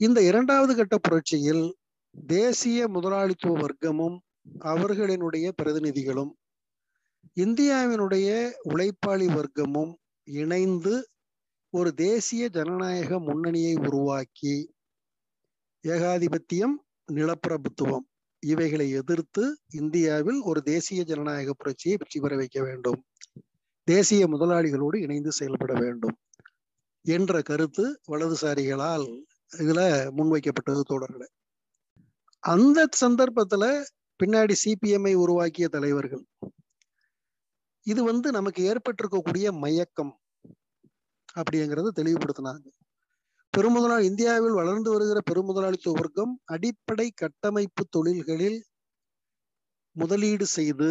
இந்த 0.00 0.22
இரண்டாவது 0.22 0.76
கட்ட 0.76 0.98
புரட்சியில் 0.98 1.64
தேசிய 2.28 2.88
முதலாளித்துவ 2.88 3.54
வர்க்கமும் 3.58 4.16
அவர்களினுடைய 4.64 5.48
பிரதிநிதிகளும் 5.62 6.32
இந்தியாவினுடைய 7.36 8.28
உழைப்பாளி 8.64 9.26
வர்க்கமும் 9.28 9.92
இணைந்து 10.28 10.94
ஒரு 11.70 11.94
தேசிய 11.94 12.48
ஜனநாயக 12.48 13.18
முன்னணியை 13.18 13.74
உருவாக்கி 13.74 14.54
ஏகாதிபத்தியம் 15.84 16.74
நிலப்பிரபுத்துவம் 17.12 18.06
இவைகளை 18.42 18.90
எதிர்த்து 18.90 19.58
இந்தியாவில் 19.70 20.40
ஒரு 20.40 20.62
தேசிய 20.62 21.04
ஜனநாயக 21.04 21.52
புரட்சியை 21.52 21.96
வெற்றி 21.96 22.20
பெற 22.20 22.36
வைக்க 22.36 22.62
வேண்டும். 22.62 22.98
தேசிய 23.88 24.26
முதலாளிகளோடு 24.26 24.96
இணைந்து 24.96 25.32
செயல்பட 25.32 25.72
வேண்டும் 25.80 26.16
என்ற 27.04 27.42
கருத்து 27.42 28.00
வலதுசாரிகளால் 28.08 29.06
இதுல 29.56 29.80
முன்வைக்கப்பட்டது 30.16 30.82
தொடர்களை 30.88 31.28
அந்த 32.44 32.88
சந்தர்ப்பத்துல 33.00 33.64
பின்னாடி 34.20 34.54
சிபிஎம்ஐ 34.64 35.14
உருவாக்கிய 35.14 35.68
தலைவர்கள் 35.68 36.24
இது 37.86 38.04
வந்து 38.04 38.30
நமக்கு 38.30 38.60
ஏற்பட்டிருக்கக்கூடிய 38.70 39.46
மயக்கம் 39.52 40.12
அப்படிங்கிறத 41.36 41.92
தெளிவுபடுத்தினாங்க. 41.96 42.66
பெருமுதலாளி 43.54 44.04
இந்தியாவில் 44.04 44.58
வளர்ந்து 44.60 44.90
வருகிற 44.90 45.20
பெருமுதலாளித்துவ 45.30 45.92
வர்க்கம் 45.92 46.32
அடிப்படை 46.44 47.10
கட்டமைப்பு 47.14 47.84
தொழில்களில் 47.90 48.60
முதலீடு 49.96 50.46
செய்து 50.46 50.90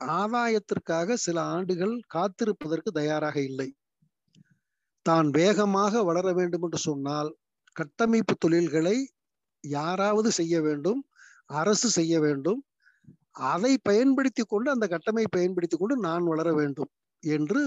ஆதாயத்திற்காக 0.00 1.14
சில 1.16 1.42
ஆண்டுகள் 1.42 1.94
காத்திருப்பதற்கு 2.14 2.90
தயாராக 2.90 3.36
இல்லை. 3.40 3.68
தான் 5.06 5.28
வேகமாக 5.30 6.02
வளர 6.02 6.32
வேண்டும் 6.32 6.62
என்று 6.62 6.78
சொன்னால் 6.78 7.30
கட்டமைப்பு 7.72 8.34
தொழில்களை 8.38 8.96
யாராவது 9.60 10.30
செய்ய 10.30 10.60
வேண்டும் 10.60 11.00
அரசு 11.46 11.88
செய்ய 11.90 12.20
வேண்டும் 12.20 12.60
அதை 13.36 13.78
பயன்படுத்தி 13.82 14.42
கொண்டு 14.42 14.68
அந்த 14.70 14.86
கட்டமை 14.86 15.24
பயன்படுத்தி 15.30 15.76
கொண்டு 15.76 15.96
நான் 15.98 16.24
வளர 16.24 16.52
வேண்டும் 16.52 16.90
என்று 17.22 17.60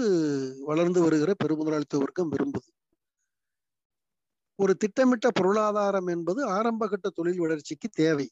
வளர்ந்து 0.64 1.00
வருகிற 1.00 1.34
பெருமுதலாளித்துவ 1.34 2.00
வர்க்கம் 2.00 2.32
விரும்புது. 2.32 2.68
ஒரு 4.58 4.76
திட்டமிட்ட 4.76 5.30
பொருளாதாரம் 5.30 6.06
என்பது 6.06 6.40
ஆரம்ப 6.48 6.88
கட்ட 6.88 7.08
தொழில் 7.10 7.38
வளர்ச்சிக்கு 7.38 7.88
தேவை. 7.94 8.26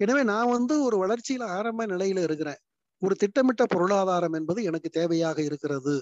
எனவே 0.00 0.22
நான் 0.22 0.48
வந்து 0.48 0.74
ஒரு 0.84 0.96
வளர்ச்சியில 0.98 1.48
ஆரம்ப 1.48 1.86
நிலையில 1.86 2.22
இருக்கிறேன். 2.22 2.60
ஒரு 3.02 3.14
திட்டமிட்ட 3.14 3.64
பொருளாதாரம் 3.66 4.32
என்பது 4.32 4.62
எனக்கு 4.62 4.88
தேவையாக 4.94 5.38
இருக்கிறது. 5.44 5.94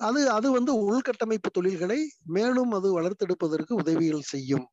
அது 0.00 0.30
அது 0.30 0.48
வந்து 0.50 0.72
உள்கட்டமைப்பு 0.84 1.50
தொழில்களை 1.52 1.98
மேலும் 2.28 2.70
அது 2.70 2.88
வளர்த்தெடுப்பதற்கு 3.00 3.72
உதவிகள் 3.74 4.30
செய்யும். 4.32 4.66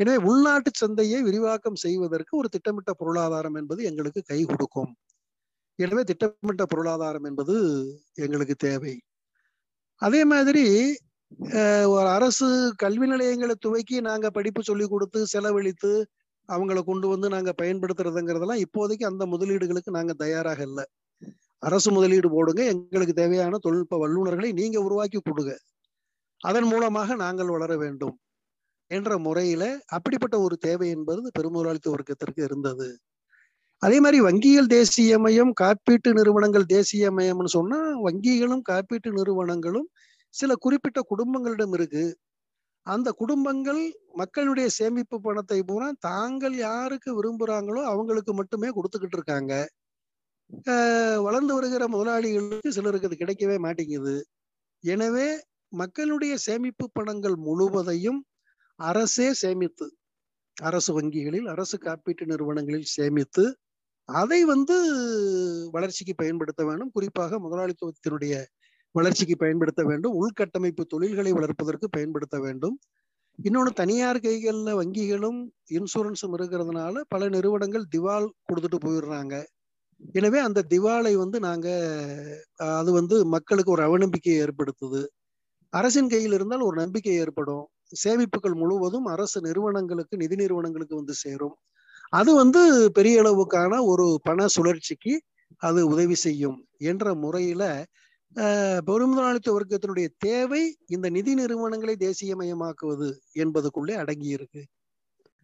எனவே 0.00 0.18
உள்நாட்டு 0.30 0.70
சந்தையை 0.82 1.18
விரிவாக்கம் 1.28 1.78
செய்வதற்கு 1.84 2.32
ஒரு 2.40 2.48
திட்டமிட்ட 2.54 2.90
பொருளாதாரம் 3.00 3.56
என்பது 3.60 3.80
எங்களுக்கு 3.90 4.20
கை 4.30 4.40
கொடுக்கும். 4.50 4.92
எனவே 5.78 6.02
திட்டமிட்ட 6.10 6.62
பொருளாதாரம் 6.72 7.26
என்பது 7.30 7.54
எங்களுக்கு 8.24 8.54
தேவை. 8.66 8.94
அதே 10.02 10.20
மாதிரி 10.32 10.64
ஒரு 11.94 12.08
அரசு 12.16 12.46
கல்வி 12.82 13.06
நிலையங்களை 13.12 13.54
துவக்கி 13.64 13.96
நாங்க 14.08 14.26
படிப்பு 14.36 14.62
சொல்லி 14.68 14.86
கொடுத்து 14.92 15.20
செலவழித்து 15.32 15.92
அவங்கள 16.48 16.80
கொண்டு 16.88 17.06
வந்து 17.12 17.26
நாங்க 17.34 17.50
பயன்படுத்துறதுங்கிறதெல்லாம் 17.60 18.62
இப்போதைக்கு 18.64 19.04
அந்த 19.10 19.24
முதலீடுகளுக்கு 19.32 19.90
நாங்க 19.98 20.12
தயாராக 20.22 20.60
இல்லை. 20.68 20.84
அரசு 21.62 21.88
முதலீடு 21.96 22.28
போடுங்க 22.36 22.62
எங்களுக்கு 22.74 23.14
தேவையான 23.20 23.60
தொழில்நுட்ப 23.64 23.98
வல்லுநர்களை 24.04 24.50
நீங்க 24.60 24.78
உருவாக்கி 24.86 25.18
கொடுங்க. 25.20 25.52
அதன் 26.40 26.68
மூலமாக 26.72 27.16
நாங்கள் 27.24 27.54
வளர 27.56 27.72
வேண்டும். 27.84 28.14
என்ற 28.90 29.10
முறையில 29.26 29.64
அப்படிப்பட்ட 29.96 30.36
ஒரு 30.46 30.56
தேவை 30.66 30.88
என்பது 30.96 31.20
பெருமுதலாளித்துவ 31.38 31.94
வர்க்கத்திற்கு 31.96 32.40
இருந்தது. 32.48 32.88
அதே 33.82 33.98
மாதிரி 34.04 34.18
வங்கிகள் 34.26 34.72
தேசியமயம் 34.76 35.52
காப்பீட்டு 35.60 36.10
நிறுவனங்கள் 36.18 36.66
தேசிய 36.74 37.04
மையம்னு 37.18 37.52
சொன்னா 37.58 37.78
வங்கிகளும் 38.06 38.64
காப்பீட்டு 38.70 39.10
நிறுவனங்களும் 39.18 39.88
சில 40.34 40.50
குறிப்பிட்ட 40.64 41.00
குடும்பங்களிடம் 41.12 41.74
இருக்கு. 41.78 42.04
அந்த 42.86 43.08
குடும்பங்கள் 43.20 43.80
மக்களுடைய 44.20 44.66
சேமிப்பு 44.78 45.16
பணத்தை 45.26 45.58
பூரா 45.68 45.88
தாங்கள் 46.08 46.56
யாருக்கு 46.66 47.10
விரும்புறாங்களோ 47.18 47.80
அவங்களுக்கு 47.92 48.32
மட்டுமே 48.40 48.68
கொடுத்துக்கிட்டு 48.76 49.18
இருக்காங்க. 49.18 49.54
வளர்ந்து 51.26 51.52
வருகிற 51.56 51.84
முதலாளிகளுக்கு 51.94 52.70
சிலருக்கு 52.76 53.08
அது 53.08 53.20
கிடைக்கவே 53.22 53.56
மாட்டேங்குது. 53.66 54.14
எனவே 54.84 55.28
மக்களுடைய 55.82 56.34
சேமிப்பு 56.46 56.84
பணங்கள் 56.98 57.36
முழுவதையும் 57.48 58.20
அரசே 58.80 59.28
சேமித்து 59.34 59.86
அரசு 60.56 60.90
வங்கிகளில் 60.92 61.48
அரசு 61.48 61.76
காப்பீட்டு 61.78 62.24
நிறுவனங்களில் 62.26 62.88
சேமித்து 62.96 63.44
அதை 64.08 64.38
வந்து 64.44 64.76
வளர்ச்சிக்கு 65.70 66.14
பயன்படுத்த 66.14 66.62
வேண்டும். 66.64 66.90
குறிப்பாக 66.92 67.38
முதலாளித்துவத்தினுடைய 67.38 68.34
வளர்ச்சிக்கு 68.94 69.36
பயன்படுத்த 69.36 69.82
வேண்டும். 69.84 70.14
உள்கட்டமைப்பு 70.22 70.84
தொழில்களை 70.86 71.32
வளர்ப்பதற்கு 71.32 71.88
பயன்படுத்த 71.90 72.36
வேண்டும். 72.40 72.76
இன்னொன்று 73.38 73.72
தனியார் 73.72 74.20
கைகளில் 74.20 74.78
வங்கிகளும் 74.80 75.38
இன்சூரன்ஸும் 75.70 76.34
இருக்கிறதுனால 76.38 77.02
பல 77.08 77.28
நிறுவனங்கள் 77.28 77.86
திவால் 77.94 78.28
கொடுத்துட்டு 78.48 78.78
போயிடுறாங்க. 78.86 79.34
எனவே 80.14 80.38
அந்த 80.38 80.64
திவாலை 80.72 81.14
வந்து 81.16 81.38
நாங்க 81.40 81.68
அது 82.80 82.90
வந்து 82.92 83.16
மக்களுக்கு 83.26 83.70
ஒரு 83.70 83.82
அவநம்பிக்கையை 83.88 84.38
ஏற்படுத்துது. 84.44 85.02
அரசின் 85.72 86.12
கையில் 86.14 86.32
இருந்தால் 86.32 86.66
ஒரு 86.68 86.76
நம்பிக்கை 86.82 87.14
ஏற்படும். 87.16 87.64
சேமிப்புகள் 87.92 88.54
முழுவதும் 88.54 89.06
அரசு 89.06 89.38
நிறுவனங்களுக்கு 89.40 90.14
நிதி 90.16 90.36
நிறுவனங்களுக்கு 90.36 90.94
வந்து 90.96 91.14
சேரும். 91.24 91.56
அது 92.12 92.30
வந்து 92.34 92.60
பெரிய 92.92 93.22
அளவுக்கான 93.22 93.72
ஒரு 93.84 94.06
பண 94.28 94.46
சுழற்சிக்கு 94.48 95.14
அது 95.62 95.80
உதவி 95.86 96.16
செய்யும் 96.16 96.58
என்ற 96.82 97.14
முறையில 97.14 97.62
பெருமுதலாளித்துவ 98.88 99.54
வர்க்கத்தினுடைய 99.56 100.08
தேவை 100.18 100.62
இந்த 100.86 101.06
நிதி 101.10 101.32
நிறுவனங்களை 101.34 101.94
தேசியமயமாக்குவது 101.96 103.08
என்பதுக்குள்ளே 103.34 103.94
அடங்கி 103.94 104.28
இருக்கு 104.28 104.62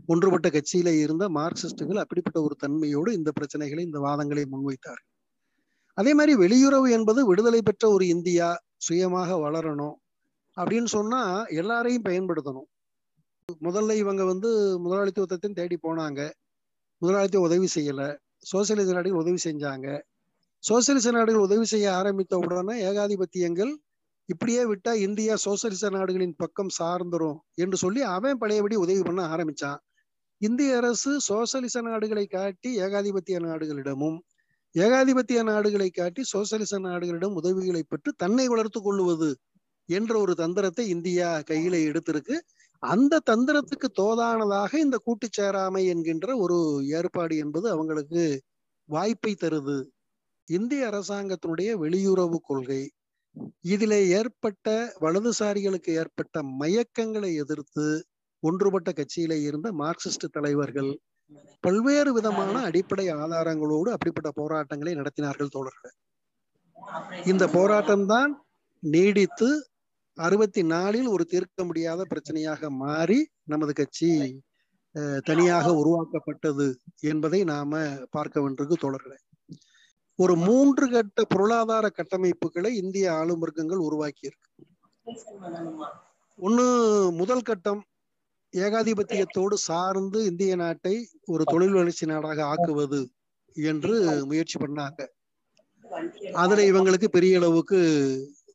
ஒன்றுபட்ட 0.09 0.49
கட்சியில 0.51 0.89
இருந்த 0.95 1.25
மார்க்சிஸ்டுகள் 1.29 2.03
அப்படிப்பட்ட 2.03 2.39
ஒரு 2.43 2.55
தன்மையோடு 2.65 3.11
இந்த 3.13 3.31
பிரச்சனைகளை 3.31 3.83
இந்த 3.83 3.99
வாதங்களை 3.99 4.45
முன்வைத்தார் 4.45 5.03
அதே 5.99 6.13
மாதிரி 6.15 6.33
வெளியுறவு 6.37 6.89
என்பது 6.91 7.21
விடுதலை 7.27 7.61
பெற்ற 7.63 7.85
ஒரு 7.91 8.07
இந்தியா 8.07 8.49
சுயமாக 8.79 9.31
வளரணும் 9.37 9.97
அப்படின்னு 10.57 10.85
சொன்னா 10.85 11.45
எல்லாரையும் 11.45 12.03
பயன்படுத்தணும். 12.03 12.69
முதல்ல 13.65 13.95
இவங்க 13.95 14.25
வந்து 14.25 14.79
முதலாளித்துவத்தையும் 14.85 15.55
தேடி 15.55 15.79
போனாங்க. 15.83 16.31
முதலாளித்துவ 16.99 17.47
உதவி 17.47 17.69
செய்யல. 17.75 18.17
சோசியலிச 18.53 18.93
நாடுகள் 18.93 19.21
உதவி 19.21 19.39
செஞ்சாங்க. 19.45 20.01
சோசியலிச 20.69 21.11
நாடுகள் 21.11 21.41
உதவி 21.41 21.65
செய்ய 21.65 21.95
ஆரம்பித்த 21.95 22.39
உடனே 22.39 22.85
ஏகாதிபத்தியங்கள் 22.85 23.73
இப்படியே 24.25 24.65
விட்டா 24.65 24.93
இந்தியா 24.93 25.35
சோசியலிச 25.45 25.91
நாடுகளின் 25.91 26.37
பக்கம் 26.37 26.71
சார்ந்துரும் 26.79 27.39
என்று 27.55 27.77
சொல்லி 27.77 28.01
அவன் 28.03 28.39
பழையபடி 28.39 28.77
உதவி 28.77 29.03
பண்ண 29.03 29.37
ஆரம்பிச்சான். 29.37 29.77
இந்திய 30.39 30.77
அரசு 30.77 31.21
சோசியலிச 31.29 31.81
நாடுகளை 31.81 32.27
காட்டி 32.27 32.81
ஏகாதிபத்திய 32.81 33.39
நாடுகளிடமும் 33.41 34.19
ஏகாதிபத்திய 34.75 35.43
நாடுகளை 35.43 35.91
காட்டி 35.91 36.23
சோசியலிச 36.33 36.79
நாடுகளிடம் 36.79 37.33
உதவிகளை 37.33 37.83
பெற்று 37.89 38.13
தன்னை 38.17 38.49
வளர்த்து 38.49 38.83
கொள்ளுவது 38.83 39.37
என்ற 39.89 40.13
ஒரு 40.19 40.35
தந்திரத்தை 40.35 40.85
இந்தியா 40.89 41.29
கையில 41.51 41.75
எடுத்திருக்கு. 41.89 42.37
அந்த 42.83 43.21
தந்திரத்துக்கு 43.31 43.89
தோதானதாக 44.01 44.75
இந்த 44.75 44.97
கூட்டு 44.97 45.29
சேராமை 45.39 45.83
என்கின்ற 45.87 46.37
ஒரு 46.37 46.59
ஏற்பாடு 46.89 47.37
என்பது 47.37 47.71
அவங்களுக்கு 47.71 48.25
வாய்ப்பை 48.89 49.33
தருது. 49.35 49.79
இந்திய 50.49 50.89
அரசாங்கத்தினுடைய 50.89 51.71
வெளியுறவு 51.85 52.39
கொள்கை 52.43 52.83
இதில 53.69 53.95
ஏற்பட்ட 54.09 54.67
வலதுசாரிகளுக்கு 55.01 55.91
ஏற்பட்ட 56.01 56.43
மயக்கங்களை 56.61 57.31
எதிர்த்து 57.35 57.87
ஒன்றுபட்ட 58.43 58.91
கட்சியில 58.93 59.35
இருந்த 59.43 59.69
மார்க்சிஸ்ட் 59.73 60.27
தலைவர்கள் 60.33 60.91
பல்வேறு 61.61 62.11
விதமான 62.13 62.55
அடிப்படை 62.63 63.07
ஆதாரங்களோடு 63.15 63.89
அப்படிப்பட்ட 63.91 64.31
போராட்டங்களை 64.31 64.93
நடத்தினார்கள் 64.95 65.55
தோழர்கள். 65.57 65.95
இந்த 67.25 67.45
போராட்டம்தான் 67.47 68.33
நீடித்து 68.83 69.49
அறுபத்தி 70.17 70.63
நாலில் 70.63 71.09
ஒரு 71.09 71.25
தீர்க்க 71.25 71.65
முடியாத 71.65 72.01
பிரச்சனையாக 72.05 72.69
மாறி 72.77 73.19
நமது 73.45 73.73
கட்சி 73.73 74.11
தனியாக 75.25 75.75
உருவாக்கப்பட்டது 75.75 76.67
என்பதை 77.01 77.41
நாம 77.45 77.81
பார்க்க 78.11 78.43
வேண்டியது 78.43 78.77
தோழர்களே 78.81 79.19
ஒரு 80.19 80.35
மூன்று 80.37 80.87
கட்ட 80.91 81.25
பொருளாதார 81.25 81.87
கட்டமைப்புகளை 81.89 82.71
இந்திய 82.75 83.07
ஆளும் 83.13 83.43
வர்க்கங்கள் 83.43 83.83
உருவாக்கி 83.89 84.25
இருக்கு 84.27 84.49
ஒண்ணு 86.39 86.65
முதல் 87.13 87.43
கட்டம் 87.43 87.83
ஏகாதிபத்தியத்தோடு 88.55 89.57
சார்ந்து 89.69 90.19
இந்திய 90.25 90.55
நாட்டை 90.57 90.95
ஒரு 91.25 91.45
தொழில் 91.45 91.73
வளர்ச்சி 91.73 92.07
நாடாக 92.07 92.41
ஆக்குவது 92.45 93.01
என்று 93.57 93.95
முயற்சி 94.27 94.57
பண்ணாங்க. 94.59 95.01
அதுல 96.35 96.65
இவங்களுக்கு 96.73 97.09
பெரிய 97.09 97.39
அளவுக்கு 97.39 97.79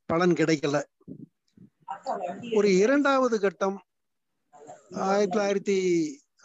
பலன் 0.10 0.34
கிடைக்கல. 0.34 0.78
ஒரு 2.56 2.70
இரண்டாவது 2.76 3.40
கட்டம் 3.40 3.78
ஆயிரத்தி 5.06 5.32
தொள்ளாயிரத்தி 5.32 5.78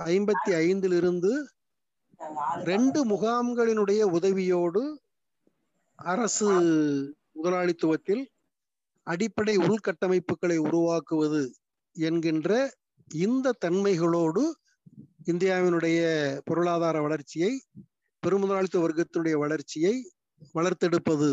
ஐம்பத்தி 0.06 0.50
ஐந்திலிருந்து 0.54 1.30
ரெண்டு 2.64 3.00
முகாம்களினுடைய 3.04 4.02
உதவியோடு 4.10 4.82
அரசு 5.98 6.48
முதலாளித்துவத்தில் 7.32 8.22
அடிப்படை 9.06 9.56
உள்கட்டமைப்புகளை 9.56 10.56
உருவாக்குவது 10.56 11.42
என்கின்ற 11.96 12.50
இந்த 13.14 13.54
தன்மைகளோடு 13.64 14.44
இந்தியாவினுடைய 15.26 16.00
பொருளாதார 16.44 17.00
வளர்ச்சியை 17.00 17.52
பெருமுதலாளித்துவ 18.22 18.84
வர்க்கத்தினுடைய 18.86 19.36
வளர்ச்சியை 19.38 19.94
வளர்த்தெடுப்பது 20.54 21.30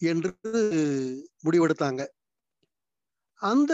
என்று 0.00 0.32
முடிவெடுத்தாங்க. 1.44 2.02
அந்த 3.42 3.72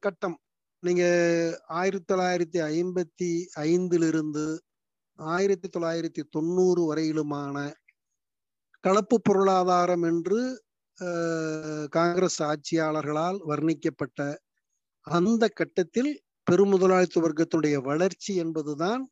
கட்டம் 0.00 0.36
நீங்க 0.82 1.04
ஆயிரத்தி 1.72 2.14
தொள்ளாயிரத்தி 2.14 2.58
ஐம்பத்தி 2.72 3.28
ஐந்திலிருந்து 3.64 4.44
ஆயிரத்தி 5.18 5.68
தொள்ளாயிரத்தி 5.68 6.22
தொண்ணூறு 6.30 6.82
வரையிலுமான 6.82 7.56
கலப்பு 8.84 9.16
பொருளாதாரம் 9.20 10.02
என்று 10.02 10.40
காங்கிரஸ் 11.90 12.40
ஆட்சியாளர்களால் 12.42 13.38
வர்ணிக்கப்பட்ட 13.50 14.18
அந்த 15.06 15.44
கட்டத்தில் 15.54 16.12
பெருமுதலாளித்துவ 16.46 17.24
வர்க்கத்துடைய 17.26 17.76
வளர்ச்சி 17.82 18.32
என்பதுதான் 18.36 19.02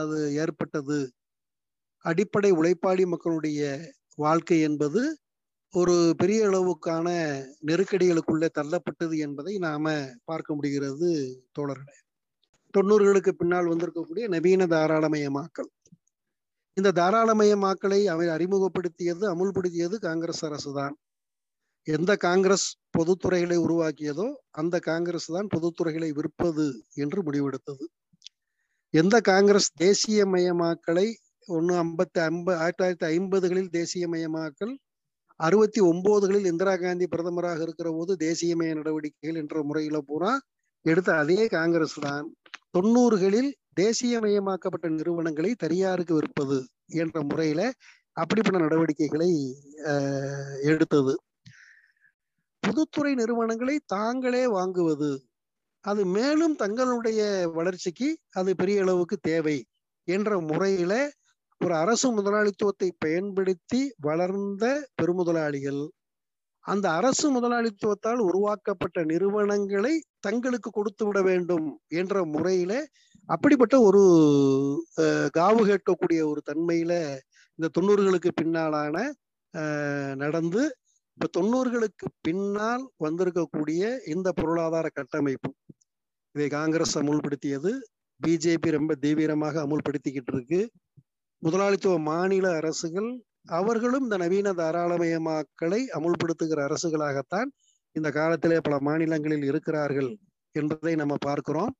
அது 0.00 0.18
ஏற்பட்டது. 0.34 0.98
அடிப்படை 2.04 2.52
உழைப்பாளி 2.52 3.04
மக்களுடைய 3.06 3.60
வாழ்க்கை 4.18 4.58
என்பது 4.60 5.02
ஒரு 5.74 6.14
பெரிய 6.18 6.48
அளவுக்கான 6.48 7.08
நெருக்கடிகளுக்குள்ளே 7.66 8.48
தள்ளப்பட்டது 8.58 9.14
என்பதை 9.18 9.58
நாம 9.58 9.94
பார்க்க 10.24 10.54
முடிகிறது 10.54 11.08
தோழர்களே. 11.58 11.94
தொண்ணூறுகளுக்கு 12.74 13.32
பின்னால் 13.32 13.70
வந்திருக்கக்கூடிய 13.70 14.24
நவீன 14.28 14.66
தாராளமயமாக்கல். 14.66 15.70
இந்த 16.76 16.92
தாராளமயமாக்கலை 17.00 18.00
அவை 18.04 18.26
அறிமுகப்படுத்தியது 18.28 19.24
அமுல்படுத்தியது 19.32 19.98
காங்கிரஸ் 19.98 20.44
அரசு 20.44 20.72
தான் 20.72 20.94
எந்த 21.86 22.16
காங்கிரஸ் 22.16 22.68
பொதுத்துறைகளை 22.98 23.58
உருவாக்கியதோ 23.66 24.28
அந்த 24.50 24.78
காங்கிரஸ் 24.90 25.26
தான் 25.26 25.50
பொதுத்துறைகளை 25.56 26.12
விற்பது 26.12 26.66
என்று 26.94 27.20
முடிவெடுத்தது. 27.22 27.84
எந்த 28.90 29.16
காங்கிரஸ் 29.20 29.72
தேசியமயமாக்கலை? 29.80 31.08
ஒன்று 31.46 31.74
ஐம்பத்தி 31.84 32.18
ஐம்ப 32.30 32.48
ஆயிரத்தி 32.56 32.80
தொள்ளாயிரத்தி 32.80 33.12
ஐம்பதுகளில் 33.16 33.70
தேசியமயமாக்கல் 33.78 34.74
அறுபத்தி 35.40 35.80
ஒன்பதுகளில் 35.80 36.48
இந்திரா 36.50 36.74
காந்தி 36.76 37.06
பிரதமராக 37.06 37.62
இருக்கிற 37.62 37.88
போது 37.92 38.12
தேசியமய 38.16 38.72
நடவடிக்கைகள் 38.74 39.40
என்ற 39.42 39.62
முறையில 39.62 39.98
பூரா 40.00 40.32
எடுத்த 40.84 41.10
அதே 41.14 41.40
காங்கிரஸ் 41.56 41.98
தான். 42.00 42.26
தொண்ணூறுகளில் 42.70 43.50
தேசியமயமாக்கப்பட்ட 43.80 44.86
நிறுவனங்களை 44.98 45.50
தனியாருக்கு 45.54 46.14
விற்பது 46.18 46.58
என்ற 47.02 47.16
முறையில 47.22 47.60
அப்படிப்பட்ட 48.16 48.58
நடவடிக்கைகளை 48.64 49.30
எடுத்தது. 50.70 51.14
பொதுத்துறை 52.62 53.12
நிறுவனங்களை 53.14 53.76
தாங்களே 53.94 54.44
வாங்குவது 54.56 55.10
அது 55.84 56.02
மேலும் 56.16 56.54
தங்களுடைய 56.54 57.20
வளர்ச்சிக்கு 57.54 58.08
அது 58.30 58.50
பெரிய 58.56 58.82
அளவுக்கு 58.84 59.16
தேவை 59.30 59.56
என்ற 60.08 60.38
முறையில 60.50 60.92
ஒரு 61.60 61.74
அரசு 61.74 62.08
முதலாளித்துவத்தை 62.12 62.88
பயன்படுத்தி 62.98 63.80
வளர்ந்த 64.00 64.64
பெருமுதலாளிகள் 65.02 65.82
அந்த 66.64 66.86
அரசு 66.90 67.26
முதலாளித்துவத்தால் 67.36 68.20
உருவாக்கப்பட்ட 68.20 68.98
நிறுவனங்களை 69.04 69.92
தங்களுக்கு 70.20 70.70
கொடுத்து 70.70 71.04
விட 71.06 71.18
வேண்டும் 71.22 71.68
என்ற 71.92 72.24
முறையில 72.24 72.72
அப்படிப்பட்ட 73.28 73.76
ஒரு 73.80 74.02
காவு 75.38 75.62
கேட்கக்கூடிய 75.70 76.20
ஒரு 76.30 76.40
தன்மையில 76.50 76.92
இந்த 77.58 77.70
தொண்ணூறுகளுக்கு 77.78 78.30
பின்னாலான 78.40 78.96
நடந்து 80.16 80.62
இப்ப 81.18 81.28
தொண்ணூறுகளுக்கு 81.38 82.06
பின்னால் 82.20 82.84
வந்திருக்கக்கூடிய 83.04 83.82
இந்த 84.06 84.28
பொருளாதார 84.32 84.86
கட்டமைப்பு. 84.92 85.50
இதை 86.34 86.46
காங்கிரஸ் 86.48 86.94
அமுல்படுத்தியது. 86.98 87.72
பிஜேபி 88.20 88.70
ரொம்ப 88.76 88.92
தீவிரமாக 88.94 89.54
அமுல்படுத்திக்கிட்டு 89.64 90.32
இருக்கு. 90.36 90.60
முதலாளித்துவ 91.42 91.94
மாநில 91.98 92.46
அரசுகள் 92.56 93.10
அவர்களும் 93.48 94.02
இந்த 94.02 94.16
நவீன 94.16 94.48
தாராளமயமாக்கலை 94.52 95.80
அமுல்படுத்துகிற 95.96 96.60
அரசுகளாகத்தான் 96.68 97.48
இந்த 97.96 98.10
காலத்திலே 98.10 98.58
பல 98.60 98.78
மாநிலங்களில் 98.80 99.42
இருக்கிறார்கள் 99.42 100.10
என்பதை 100.54 100.94
நம்ம 100.94 101.14
பார்க்கிறோம். 101.20 101.72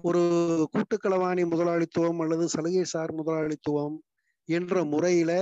ஒரு 0.00 0.22
கூட்டுக்களவாணி 0.72 1.42
முதலாளித்துவம் 1.46 2.20
அல்லது 2.20 2.48
சலுகை 2.48 2.84
சார் 2.84 3.12
முதலாளித்துவம் 3.12 3.96
என்ற 4.48 4.84
முறையில 4.84 5.32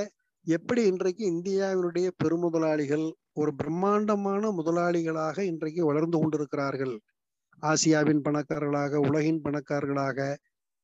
எப்படி 0.46 0.82
இன்றைக்கு 0.86 1.24
இந்தியாவினுடைய 1.32 2.08
பெருமுதலாளிகள் 2.24 3.06
ஒரு 3.32 3.54
பிரம்மாண்டமான 3.54 4.50
முதலாளிகளாக 4.50 5.38
இன்றைக்கு 5.42 5.84
வளர்ந்து 5.84 6.18
கொண்டிருக்கிறார்கள். 6.18 6.94
ஆசியாவின் 7.62 8.22
பணக்காரர்களாக 8.24 9.00
உலகின் 9.08 9.40
பணக்காரர்களாக 9.44 10.18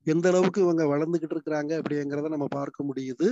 எந்த 0.06 0.26
அளவுக்கு 0.32 0.60
இவங்க 0.60 0.82
வளர்ந்துகிட்டு 0.92 1.34
இருக்கிறாங்க 1.36 1.72
அப்படிங்கிறத 1.80 2.30
நம்ம 2.34 2.46
பார்க்க 2.58 2.88
முடியுது. 2.88 3.28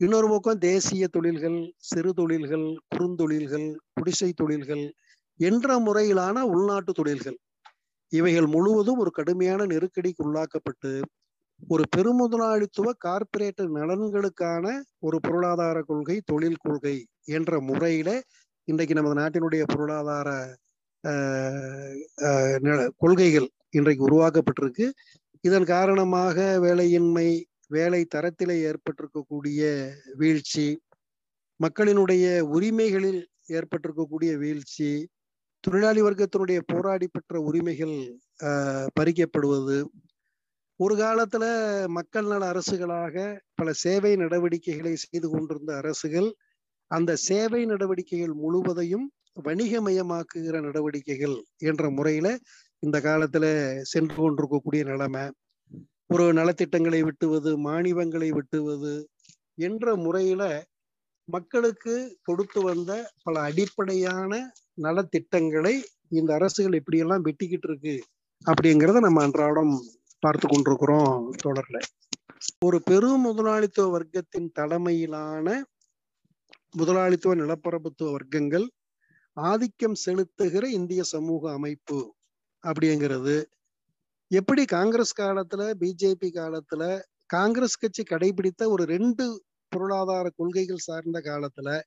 இன்னொரு 0.00 0.28
பக்கம் 0.28 0.60
தேசிய 0.68 1.04
தொழில்கள் 1.08 1.58
சிறு 1.90 2.10
தொழில்கள் 2.14 2.66
குறுந்தொழில்கள் 2.94 3.68
குடிசை 3.96 4.30
தொழில்கள் 4.32 4.84
என்ற 5.40 5.78
முறையிலான 5.78 6.36
உள்நாட்டு 6.52 6.92
தொழில்கள் 6.92 7.38
இவைகள் 8.12 8.46
முழுவதும் 8.46 9.00
ஒரு 9.02 9.10
கடுமையான 9.10 9.64
நெருக்கடிக்கு 9.72 10.22
உள்ளாக்கப்பட்டு 10.28 10.92
ஒரு 11.70 11.84
பெருமுதலாளித்துவ 11.96 12.88
கார்ப்பரேட் 12.98 13.62
நலன்களுக்கான 13.76 14.66
ஒரு 15.06 15.18
பொருளாதார 15.26 15.78
கொள்கை 15.82 16.16
தொழில் 16.30 16.62
கொள்கை 16.64 16.96
என்ற 17.36 17.60
முறையில 17.60 18.10
இன்றைக்கு 18.68 18.94
நமது 18.94 19.16
நாட்டினுடைய 19.20 19.62
பொருளாதார 19.72 20.28
கொள்கைகள் 23.02 23.48
இன்றைக்கு 23.70 24.02
உருவாக்கப்பட்டிருக்கு. 24.08 24.86
இதன் 25.44 25.66
காரணமாக 25.66 26.36
வேலையின்மை 26.60 27.28
வேலை 27.66 28.00
தரத்திலே 28.14 28.56
ஏற்பட்டிருக்கக்கூடிய 28.68 29.62
வீழ்ச்சி 30.16 30.66
மக்களினுடைய 31.60 32.24
உரிமைகளில் 32.56 33.20
ஏற்பட்டிருக்கக்கூடிய 33.52 34.32
வீழ்ச்சி 34.38 34.90
தொழிலாளி 35.64 36.00
வர்க்கத்தினுடைய 36.02 36.58
போராடி 36.72 37.06
பெற்ற 37.08 37.40
உரிமைகள் 37.40 37.96
பறிக்கப்படுவது. 38.96 39.78
ஒரு 40.80 40.94
காலத்துல 40.96 41.44
மக்கள் 41.88 42.26
நல 42.26 42.42
அரசுகளாக 42.52 43.14
பல 43.54 43.72
சேவை 43.72 44.12
நடவடிக்கைகளை 44.16 44.92
செய்து 44.96 45.28
கொண்டிருந்த 45.28 45.72
அரசுகள் 45.76 46.28
அந்த 46.90 47.16
சேவை 47.28 47.62
நடவடிக்கைகள் 47.64 48.34
முழுவதையும் 48.34 49.06
வணிகமயமாக்குகிற 49.44 50.56
நடவடிக்கைகள் 50.60 51.36
என்ற 51.62 51.90
முறையில 51.90 52.28
இந்த 52.82 53.00
காலத்துல 53.00 53.44
சென்று 53.82 54.16
கொண்டிருக்கக்கூடிய 54.16 54.84
நிலைமை. 54.84 55.22
ஒரு 56.06 56.32
நலத்திட்டங்களை 56.32 57.00
வெட்டுவது 57.04 57.50
மானியங்களை 57.58 58.28
வெட்டுவது 58.28 58.92
என்ற 59.58 59.96
முறையில 59.96 60.42
மக்களுக்கு 61.24 61.94
கொடுத்து 62.22 62.60
வந்த 62.60 62.92
பல 63.22 63.40
அடிப்படையான 63.40 64.32
நலத்திட்டங்களை 64.82 65.74
இந்த 66.08 66.34
அரசுகள் 66.34 66.74
இப்படியெல்லாம் 66.74 67.24
வெட்டிக்கிட்டு 67.24 67.68
இருக்கு 67.68 67.96
அப்படிங்கிறத 68.44 69.00
நம்ம 69.00 69.22
அன்றாடம் 69.22 69.74
பார்த்து 70.22 70.46
கொண்டிருக்கிறோம் 70.48 71.32
தொடர்ல 71.44 71.78
ஒரு 72.64 72.82
பெரும் 72.82 73.20
முதலாளித்துவ 73.20 73.98
வர்க்கத்தின் 73.98 74.48
தலைமையிலான 74.52 75.46
முதலாளித்துவ 76.70 77.34
நிலப்பரப்புத்துவ 77.34 78.10
வர்க்கங்கள் 78.10 78.66
ஆதிக்கம் 79.36 79.98
செலுத்துகிற 80.06 80.64
இந்திய 80.68 81.02
சமூக 81.02 81.52
அமைப்பு 81.52 81.98
அப்படிங்கிறது 82.64 83.36
எப்படி 84.30 84.64
காங்கிரஸ் 84.64 85.20
காலத்துல 85.20 85.62
பிஜேபி 85.74 86.28
காலத்துல 86.34 87.00
காங்கிரஸ் 87.26 87.78
கட்சி 87.78 88.02
கடைபிடித்த 88.02 88.68
ஒரு 88.68 88.84
ரெண்டு 88.84 89.24
பொருளாதார 89.68 90.30
கொள்கைகள் 90.30 90.78
சார்ந்த 90.78 91.18
காலத்துல 91.20 91.80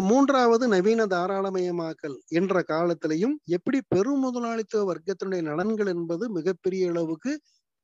மூன்றாவது 0.00 0.68
நவீன 0.68 1.06
தாராளமயமாக்கல் 1.06 2.16
என்ற 2.28 2.62
காலத்திலையும் 2.68 3.34
எப்படி 3.44 3.82
பெரும் 3.88 4.20
முதலாளித்துவ 4.20 4.94
வர்க்கத்தினுடைய 4.94 5.42
நலன்கள் 5.42 5.86
என்பது 5.86 6.30
மிகப்பெரிய 6.30 6.90
அளவுக்கு 6.90 7.32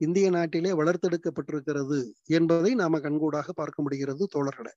இந்திய 0.01 0.31
நாட்டிலே 0.31 0.73
வளர்த்தெடுக்கப்பட்டிருக்கிறது 0.73 1.99
என்பதை 2.29 2.75
நாம 2.75 2.99
கண்கூடாக 2.99 3.53
பார்க்க 3.53 3.83
முடிகிறது 3.83 4.27
தோழர்களே. 4.35 4.73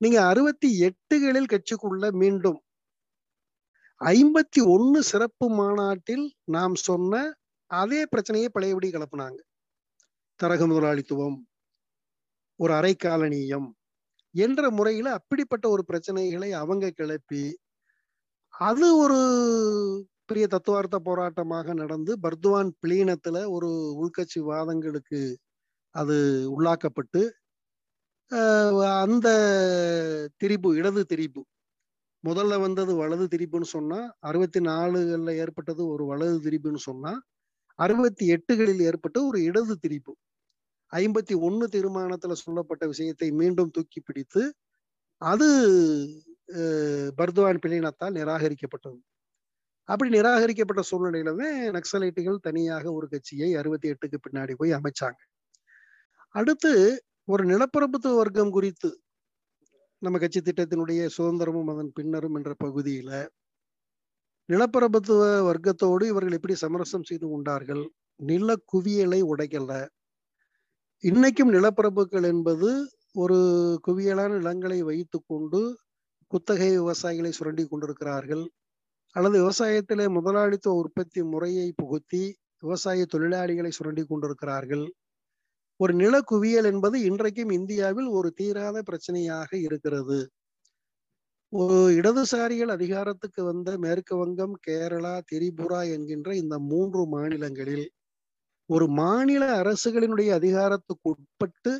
நீங்க 0.00 0.18
அறுபத்தி 0.26 0.68
எட்டுகளில் 0.82 1.52
கட்சிக்குள்ள 1.52 2.12
மீண்டும் 2.12 2.58
ஐம்பத்தி 4.00 4.60
ஒன்னு 4.66 5.02
சிறப்பு 5.02 5.46
மாநாட்டில் 5.50 6.24
நாம் 6.46 6.74
சொன்ன 6.80 7.14
அதே 7.70 8.00
பிரச்சனையை 8.04 8.48
பழையபடி 8.48 8.88
கலப்புனாங்க. 8.90 9.38
தரக 10.40 10.62
முதலாளித்துவம் 10.66 11.38
ஒரு 12.60 12.72
அரைக்காலனியம் 12.74 13.68
என்ற 14.34 14.70
முறையில 14.70 15.08
அப்படிப்பட்ட 15.12 15.66
ஒரு 15.68 15.82
பிரச்சனைகளை 15.88 16.50
அவங்க 16.54 16.86
கிளப்பி 16.90 17.44
அது 18.54 18.86
ஒரு 18.96 19.18
பெரிய 20.26 20.46
தத்துவார்த்த 20.46 20.98
போராட்டமாக 21.00 21.74
நடந்து 21.74 22.12
பர்துவான் 22.22 22.70
பிளீனத்துல 22.82 23.42
ஒரு 23.50 23.68
உள்கட்சி 23.96 24.40
வாதங்களுக்கு 24.42 25.20
அது 25.94 26.16
உள்ளாக்கப்பட்டு 26.56 27.22
அந்த 29.00 29.28
திரிபு 30.40 30.70
இடது 30.76 31.02
திரிபு 31.06 31.42
முதல்ல 32.26 32.54
வந்தது 32.60 32.92
வலது 32.94 33.24
திரிப்புன்னு 33.34 33.68
சொன்னா 33.74 33.98
அறுபத்தி 34.20 34.60
நாலுகள்ல 34.60 35.32
ஏற்பட்டது 35.36 35.82
ஒரு 35.88 36.04
வலது 36.04 36.38
திரிப்புன்னு 36.46 36.82
சொன்னா 36.88 37.12
அறுபத்தி 37.78 38.24
எட்டுகளில் 38.34 38.82
ஏற்பட்ட 38.82 39.18
ஒரு 39.24 39.38
இடது 39.42 39.74
திரிப்பு 39.84 40.12
ஐம்பத்தி 40.92 41.34
ஒன்னு 41.40 41.66
தீர்மானத்துல 41.72 42.34
சொல்லப்பட்ட 42.44 42.84
விஷயத்தை 42.86 43.28
மீண்டும் 43.32 43.70
தூக்கி 43.70 44.00
பிடித்து 44.00 44.42
அது 45.22 45.48
பர்துவான் 47.18 47.62
பிளினத்தால் 47.62 48.16
நிராகரிக்கப்பட்டது. 48.18 48.98
அப்படி 49.88 50.08
நிராகரிக்கப்பட்ட 50.10 50.82
சூழ்நிலையில 50.90 51.32
தான் 51.40 51.58
நக்சலைட்டுகள் 51.76 52.38
தனியாக 52.38 52.84
ஒரு 52.92 53.06
கட்சியை 53.08 53.48
அறுபத்தி 53.54 53.88
எட்டுக்கு 53.92 54.18
பின்னாடி 54.26 54.54
போய் 54.60 54.72
அமைச்சாங்க. 54.78 55.20
அடுத்து 56.34 56.72
ஒரு 57.28 57.44
நிலப்பரப்பு 57.44 58.10
வர்க்கம் 58.20 58.54
குறித்து 58.56 58.90
நம்ம 60.02 60.18
கட்சி 60.18 60.40
திட்டத்தினுடைய 60.40 61.02
சுதந்திரமும் 61.16 61.70
அதன் 61.72 61.92
பின்னரும் 61.94 62.34
என்ற 62.34 62.54
பகுதியில 62.64 63.10
நிலப்பரப்புத்துவ 64.48 65.22
வர்க்கத்தோடு 65.48 66.04
இவர்கள் 66.06 66.32
எப்படி 66.32 66.54
சமரசம் 66.54 67.02
செய்து 67.02 67.26
கொண்டார்கள்? 67.28 67.84
நில 68.20 68.56
குவியலை 68.72 69.20
உடைக்கல. 69.22 69.72
இன்னைக்கும் 71.04 71.54
நிலப்பரப்புகள் 71.56 72.26
என்பது 72.26 72.68
ஒரு 73.12 73.38
குவியலான 73.86 74.30
நிலங்களை 74.36 74.82
வைத்து 74.82 75.18
கொண்டு 75.26 75.60
குத்தகை 76.32 76.70
விவசாயிகளை 76.80 77.28
சுரண்டி 77.28 77.64
கொண்டிருக்கிறார்கள். 77.66 78.44
அல்லது 79.16 79.36
விவசாயத்திலே 79.42 80.06
முதலாளித்துவ 80.08 80.76
உற்பத்தி 80.76 81.22
முறையை 81.22 81.68
புகுத்தி 81.82 82.22
விவசாய 82.58 83.06
தொழிலாளிகளை 83.14 83.68
சுரண்டி 83.68 84.04
கொண்டிருக்கிறார்கள். 84.04 84.86
ஒரு 85.80 85.92
நில 85.94 86.14
குவியல் 86.22 86.68
என்பது 86.70 86.96
இன்றைக்கும் 87.08 87.50
இந்தியாவில் 87.50 88.08
ஒரு 88.18 88.28
தீராத 88.38 88.76
பிரச்சனையாக 88.88 89.50
இருக்கிறது. 89.66 90.18
ஒரு 91.52 91.78
இடதுசாரிகள் 91.98 92.72
அதிகாரத்துக்கு 92.76 93.40
வந்த 93.44 93.70
மேற்கு 93.78 94.14
வங்கம் 94.16 94.54
கேரளா 94.66 95.14
திரிபுரா 95.30 95.80
என்கின்ற 95.96 96.30
இந்த 96.42 96.56
மூன்று 96.70 97.02
மாநிலங்களில் 97.14 97.86
ஒரு 98.70 98.86
மாநில 99.00 99.44
அரசுகளினுடைய 99.62 100.30
அதிகாரத்துக்கு 100.40 101.08
உட்பட்டு 101.12 101.72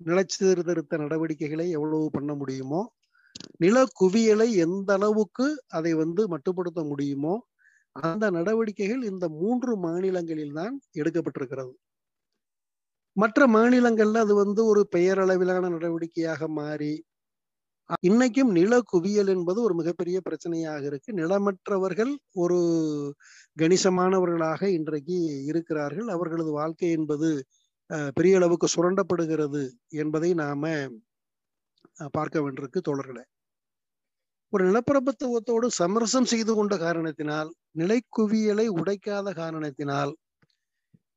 நிலச்சீர்திருத்த 0.00 0.98
நடவடிக்கைகளை 1.04 1.66
எவ்வளவு 1.78 2.06
பண்ண 2.16 2.32
முடியுமோ 2.34 2.82
நில 3.60 3.78
குவியலை 4.00 4.48
எந்த 4.66 4.90
அளவுக்கு 4.98 5.46
அதை 5.78 5.92
வந்து 6.02 6.22
மட்டுப்படுத்த 6.34 6.80
முடியுமோ 6.90 7.34
அந்த 8.02 8.26
நடவடிக்கைகள் 8.38 9.02
இந்த 9.12 9.26
மூன்று 9.40 9.72
மாநிலங்களில் 9.86 10.56
தான் 10.60 10.74
எடுக்கப்பட்டிருக்கிறது. 11.00 11.72
மற்ற 13.16 13.46
மாநிலங்கள்ல 13.48 14.20
அது 14.24 14.34
வந்து 14.34 14.60
ஒரு 14.64 14.82
பெயரளவிலான 14.94 15.70
நடவடிக்கையாக 15.74 16.46
மாறி 16.58 16.92
இன்னைக்கும் 18.04 18.52
நில 18.52 18.74
குவியல் 18.90 19.30
என்பது 19.34 19.58
ஒரு 19.62 19.74
மிகப்பெரிய 19.74 20.18
பிரச்சனையாக 20.26 20.82
இருக்கு. 20.90 21.10
நிலமற்றவர்கள் 21.12 22.12
ஒரு 22.34 22.58
கணிசமானவர்களாக 23.56 24.62
இன்றைக்கு 24.78 25.18
இருக்கிறார்கள். 25.50 26.08
அவர்களது 26.08 26.52
வாழ்க்கை 26.60 26.90
என்பது 26.98 27.30
பெரிய 28.16 28.38
அளவுக்கு 28.40 28.68
சுரண்டப்படுகிறது 28.76 29.62
என்பதை 30.02 30.30
நாம 30.42 30.62
பார்க்க 32.14 32.44
வேண்டியிருக்கு 32.44 32.80
தோழர்களே. 32.88 33.24
ஒரு 34.52 34.62
நிலப்பிரபுத்துவத்தோடு 34.68 35.66
சமரசம் 35.78 36.30
செய்து 36.32 36.52
கொண்ட 36.54 36.74
காரணத்தினால் 36.78 37.50
நிலைக்குவியலை 37.78 38.66
உடைக்காத 38.80 39.28
காரணத்தினால் 39.34 40.12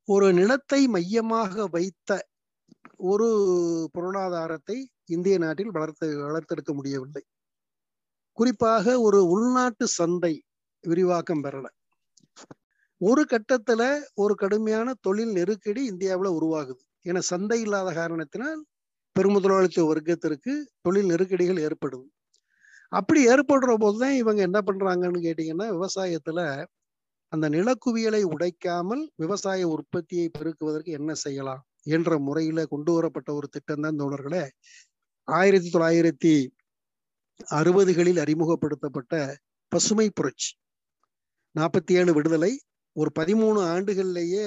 ஒரு 0.08 0.26
நிலத்தை 0.32 0.80
மையமாக 0.86 1.66
வைத்த 1.66 2.10
ஒரு 2.96 3.28
பொருளாதாரத்தை 3.92 4.76
இந்திய 5.04 5.38
நாட்டில் 5.38 5.70
வளர்த்து 5.70 6.06
வளர்த்தெடுக்க 6.18 6.72
முடியவில்லை. 6.74 7.22
குறிப்பாக 8.38 9.00
ஒரு 9.00 9.18
உள்நாட்டு 9.26 9.86
சந்தை 9.88 10.32
விரிவாக்கம் 10.84 11.42
பெறல. 11.44 11.66
ஒரு 13.00 13.22
கட்டத்துல 13.30 13.82
ஒரு 14.14 14.34
கடுமையான 14.34 14.94
தொழில் 15.00 15.32
நெருக்கடி 15.32 15.82
இந்தியாவில் 15.84 16.36
உருவாகுது. 16.38 16.82
ஏன்னா 17.04 17.22
சந்தை 17.24 17.60
இல்லாத 17.60 17.88
காரணத்தினால் 17.92 18.60
பெருமுதலாளித்துவ 19.16 19.88
வர்க்கத்திற்கு 19.92 20.54
தொழில் 20.80 21.10
நெருக்கடிகள் 21.10 21.64
ஏற்படுது. 21.66 22.06
அப்படி 22.92 23.20
ஏற்படுற 23.28 23.74
போதுதான் 23.76 24.14
இவங்க 24.14 24.40
என்ன 24.42 24.58
பண்றாங்கன்னு 24.60 25.20
கேட்டீங்கன்னா 25.20 25.68
விவசாயத்துல 25.70 26.40
அந்த 27.32 27.46
நிலக்குவியலை 27.48 28.22
உடைக்காமல் 28.34 29.02
விவசாய 29.14 29.62
உற்பத்தியை 29.68 30.26
பெருக்குவதற்கு 30.28 30.90
என்ன 30.92 31.14
செய்யலாம் 31.14 31.62
என்ற 31.88 32.18
முறையில 32.18 32.60
கொண்டு 32.64 32.92
வரப்பட்ட 32.92 33.30
ஒரு 33.34 33.48
திட்டம் 33.48 33.80
தான் 33.80 33.98
தோழர்களே. 33.98 34.44
ஆயிரத்தி 35.28 35.68
தொள்ளாயிரத்தி 35.70 36.34
அறுபதுகளில் 37.58 38.20
அறிமுகப்படுத்தப்பட்ட 38.24 39.14
பசுமை 39.72 40.06
புரட்சி. 40.10 40.50
நாற்பத்தி 41.54 41.92
ஏழு 41.92 42.12
விடுதலை 42.12 42.52
ஒரு 42.96 43.10
பதிமூணு 43.18 43.60
ஆண்டுகள்லேயே 43.74 44.46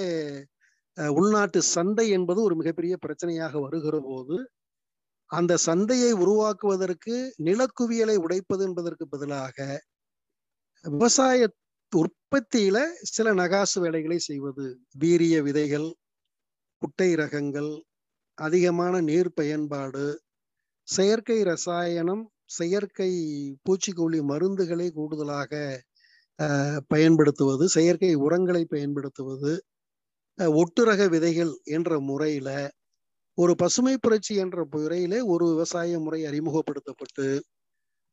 உள்நாட்டு 0.98 1.60
சந்தை 1.76 2.06
என்பது 2.10 2.40
ஒரு 2.42 2.56
மிகப்பெரிய 2.56 2.96
பிரச்சனையாக 3.06 3.54
வருகிற 3.62 3.96
போது 4.02 4.38
அந்த 5.30 5.54
சந்தையை 5.58 6.12
உருவாக்குவதற்கு 6.14 7.16
நிலக்குவியலை 7.44 8.16
உடைப்பது 8.16 8.64
என்பதற்கு 8.64 9.06
பதிலாக 9.08 9.58
விவசாய 10.86 11.48
உற்பத்தியில 11.94 12.78
சில 13.12 13.28
நகாசு 13.34 13.78
வேலைகளை 13.80 14.18
செய்வது. 14.20 14.66
வீரிய 14.96 15.36
விதைகள் 15.42 15.88
குட்டை 16.82 17.10
ரகங்கள் 17.16 17.72
அதிகமான 18.38 18.96
நீர் 19.02 19.30
பயன்பாடு 19.34 20.06
செயற்கை 20.88 21.38
ரசாயனம் 21.44 22.24
செயற்கை 22.50 23.12
பூச்சிக்கொல்லி 23.66 24.20
மருந்துகளை 24.24 24.88
கூடுதலாக 24.90 25.52
பயன்படுத்துவது 26.88 27.66
செயற்கை 27.70 28.12
உரங்களை 28.26 28.64
பயன்படுத்துவது 28.66 29.52
ஒட்டுரக 30.58 31.02
விதைகள் 31.08 31.54
என்ற 31.70 32.00
முறையில 32.02 32.50
ஒரு 33.38 33.54
பசுமை 33.56 33.96
புரட்சி 33.98 34.34
என்ற 34.36 34.60
முறையில 34.74 35.14
ஒரு 35.26 35.46
விவசாய 35.52 36.00
முறை 36.00 36.20
அறிமுகப்படுத்தப்பட்டு 36.26 37.26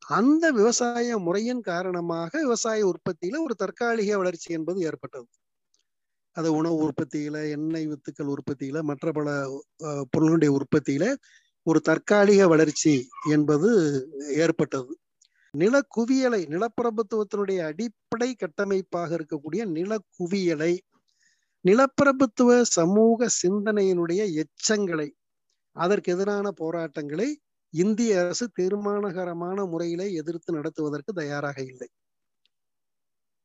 அந்த 0.01 0.51
விவசாய 0.51 1.17
முறையின் 1.17 1.61
காரணமாக 1.61 2.31
விவசாய 2.39 2.91
உற்பத்தியில 2.91 3.39
ஒரு 3.43 3.55
தற்காலிக 3.55 4.17
வளர்ச்சி 4.17 4.49
என்பது 4.53 4.79
ஏற்பட்டது. 4.81 5.27
அது 6.35 6.49
உணவு 6.53 6.77
உற்பத்தியில 6.87 7.37
எண்ணெய் 7.49 7.87
வித்துக்கள் 7.87 8.31
உற்பத்தியில 8.35 8.81
மற்ற 8.81 9.11
பல 9.11 9.29
பொருளுடைய 10.09 10.51
உற்பத்தியில 10.57 11.05
ஒரு 11.67 11.79
தற்காலிக 11.79 12.41
வளர்ச்சி 12.47 12.93
என்பது 13.31 13.69
ஏற்பட்டது. 14.35 14.91
நிலக்குவியலை 15.53 16.41
நிலப்பிரபுத்துவத்தினுடைய 16.53 17.59
அடிப்படை 17.69 18.29
கட்டமைப்பாக 18.35 19.09
இருக்கக்கூடிய 19.17 19.61
நிலக்குவியலை 19.77 20.73
நிலப்பிரபுத்துவ 21.65 22.61
சமூக 22.71 23.27
சிந்தனையினுடைய 23.43 24.21
எச்சங்களை 24.43 25.07
அதற்கு 25.75 26.11
எதிரான 26.13 26.51
போராட்டங்களை 26.51 27.29
இந்திய 27.73 28.19
அரசு 28.19 28.45
தீர்மானகரமான 28.59 29.65
முறையில 29.67 30.03
எதிர்த்து 30.13 30.51
நடத்துவதற்கு 30.53 31.13
தயாராக 31.13 31.57
இல்லை. 31.63 31.89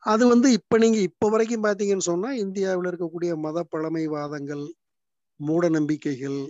அது 0.03 0.25
வந்து 0.27 0.53
இப்ப 0.53 0.79
நீங்க 0.79 0.99
இப்ப 1.01 1.29
வரைக்கும் 1.31 1.65
பாத்தீங்கன்னு 1.65 2.09
சொன்னா 2.11 2.31
இந்தியாவில் 2.35 2.89
இருக்கக்கூடிய 2.91 3.33
மத 3.37 3.59
பழமைவாதங்கள் 3.73 4.65
மூட 5.41 5.69
நம்பிக்கைகள் 5.69 6.41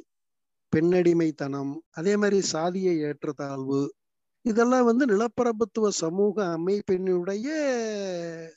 பெண்ணடிமைத்தனம் 0.73 1.73
அதே 1.91 2.15
மாதிரி 2.17 2.39
சாதிய 2.53 2.91
ஏற்றத்தாழ்வு 3.09 3.83
இதெல்லாம் 4.45 4.85
வந்து 4.85 5.05
நிலப்பரப்புத்துவ 5.07 5.89
சமூக 5.95 6.37
அமைப்பினுடைய 6.57 7.49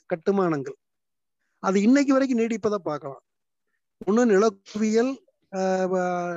கட்டுமானங்கள். 0.06 0.76
அது 1.62 1.78
இன்னைக்கு 1.82 2.12
வரைக்கும் 2.12 2.40
நீடிப்பதை 2.40 2.78
பார்க்கலாம். 2.82 3.22
ஒண்ணு 4.06 4.22
நிலக்குவியல் 4.34 5.12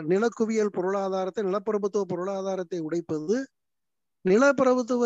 நிலக்குவியல் 0.10 0.76
பொருளாதாரத்தை 0.76 1.44
நிலப்பிரபுத்துவ 1.44 2.04
பொருளாதாரத்தை 2.06 2.80
உடைப்பது 2.80 3.38
நிலப்பிரபுத்துவ 4.26 5.04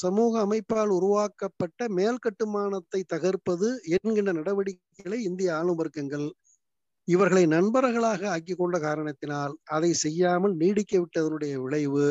சமூக 0.00 0.32
அமைப்பால் 0.46 0.92
உருவாக்கப்பட்ட 0.96 1.88
மேல் 1.88 2.18
கட்டுமானத்தை 2.18 3.00
தகர்ப்பது 3.06 3.68
என்கின்ற 3.96 4.32
நடவடிக்கைகளை 4.32 5.18
இந்திய 5.22 5.50
ஆளும் 5.56 5.78
வர்க்கங்கள் 5.80 6.26
இவர்களை 7.08 7.44
நண்பர்களாக 7.46 8.22
ஆக்கி 8.28 8.54
கொண்ட 8.54 8.76
காரணத்தினால் 8.78 9.54
அதை 9.68 9.90
செய்யாமல் 9.94 10.54
நீடிக்க 10.54 10.92
விட்டதனுடைய 10.98 11.54
விளைவு. 11.62 12.06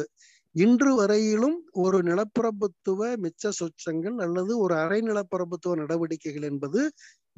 இன்று 0.56 0.92
வரையிலும் 0.96 1.58
ஒரு 1.84 1.98
நிலப்பிரபுத்துவ 2.04 3.10
மிச்ச 3.18 3.52
சொச்சங்கள் 3.60 4.18
அல்லது 4.18 4.54
ஒரு 4.58 4.74
அரை 4.76 5.00
நிலப்பிரபுத்துவ 5.02 5.76
நடவடிக்கைகள் 5.76 6.48
என்பது 6.52 6.82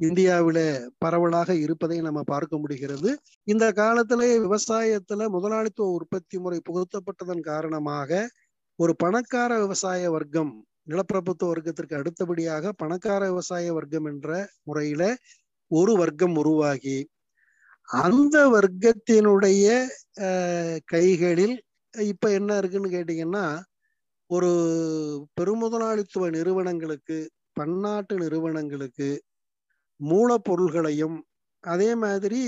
இந்தியாவில 0.02 0.58
பரவலாக 0.98 1.50
இருப்பதை 1.54 1.98
நம்ம 2.00 2.20
பார்க்க 2.22 2.54
முடிகிறது. 2.58 3.10
இந்த 3.48 3.64
காலத்திலே 3.72 4.30
விவசாயத்துல 4.38 5.28
முதலாளித்துவ 5.28 5.90
உற்பத்தி 5.90 6.36
முறை 6.38 6.58
புகுத்தப்பட்டதன் 6.68 7.44
காரணமாக 7.44 8.10
ஒரு 8.78 8.92
பணக்கார 8.96 9.52
விவசாய 9.58 10.10
வர்க்கம் 10.10 10.52
நிலப்பிரபுத்துவ 10.90 11.50
வர்க்கத்திற்கு 11.52 11.94
அடுத்தபடியாக 11.94 12.72
பணக்கார 12.72 13.22
விவசாய 13.30 13.66
வர்க்கம் 13.72 14.04
என்ற 14.04 14.30
முறையில 14.62 15.02
ஒரு 15.70 15.92
வர்க்கம் 15.92 16.34
உருவாகி 16.36 16.98
அந்த 17.88 18.36
வர்க்கத்தினுடைய 18.48 19.66
கைகளில் 20.84 21.56
இப்ப 21.94 22.30
என்ன 22.30 22.56
இருக்குன்னு 22.58 22.90
கேட்டீங்கன்னா 22.90 23.44
ஒரு 24.30 24.50
பெருமுதலாளித்துவ 25.34 26.28
நிறுவனங்களுக்கு 26.30 27.18
பன்னாட்டு 27.52 28.14
நிறுவனங்களுக்கு 28.18 29.08
மூலப்பொருள்களையும் 30.10 31.18
அதே 31.64 31.90
மாதிரி 31.94 32.40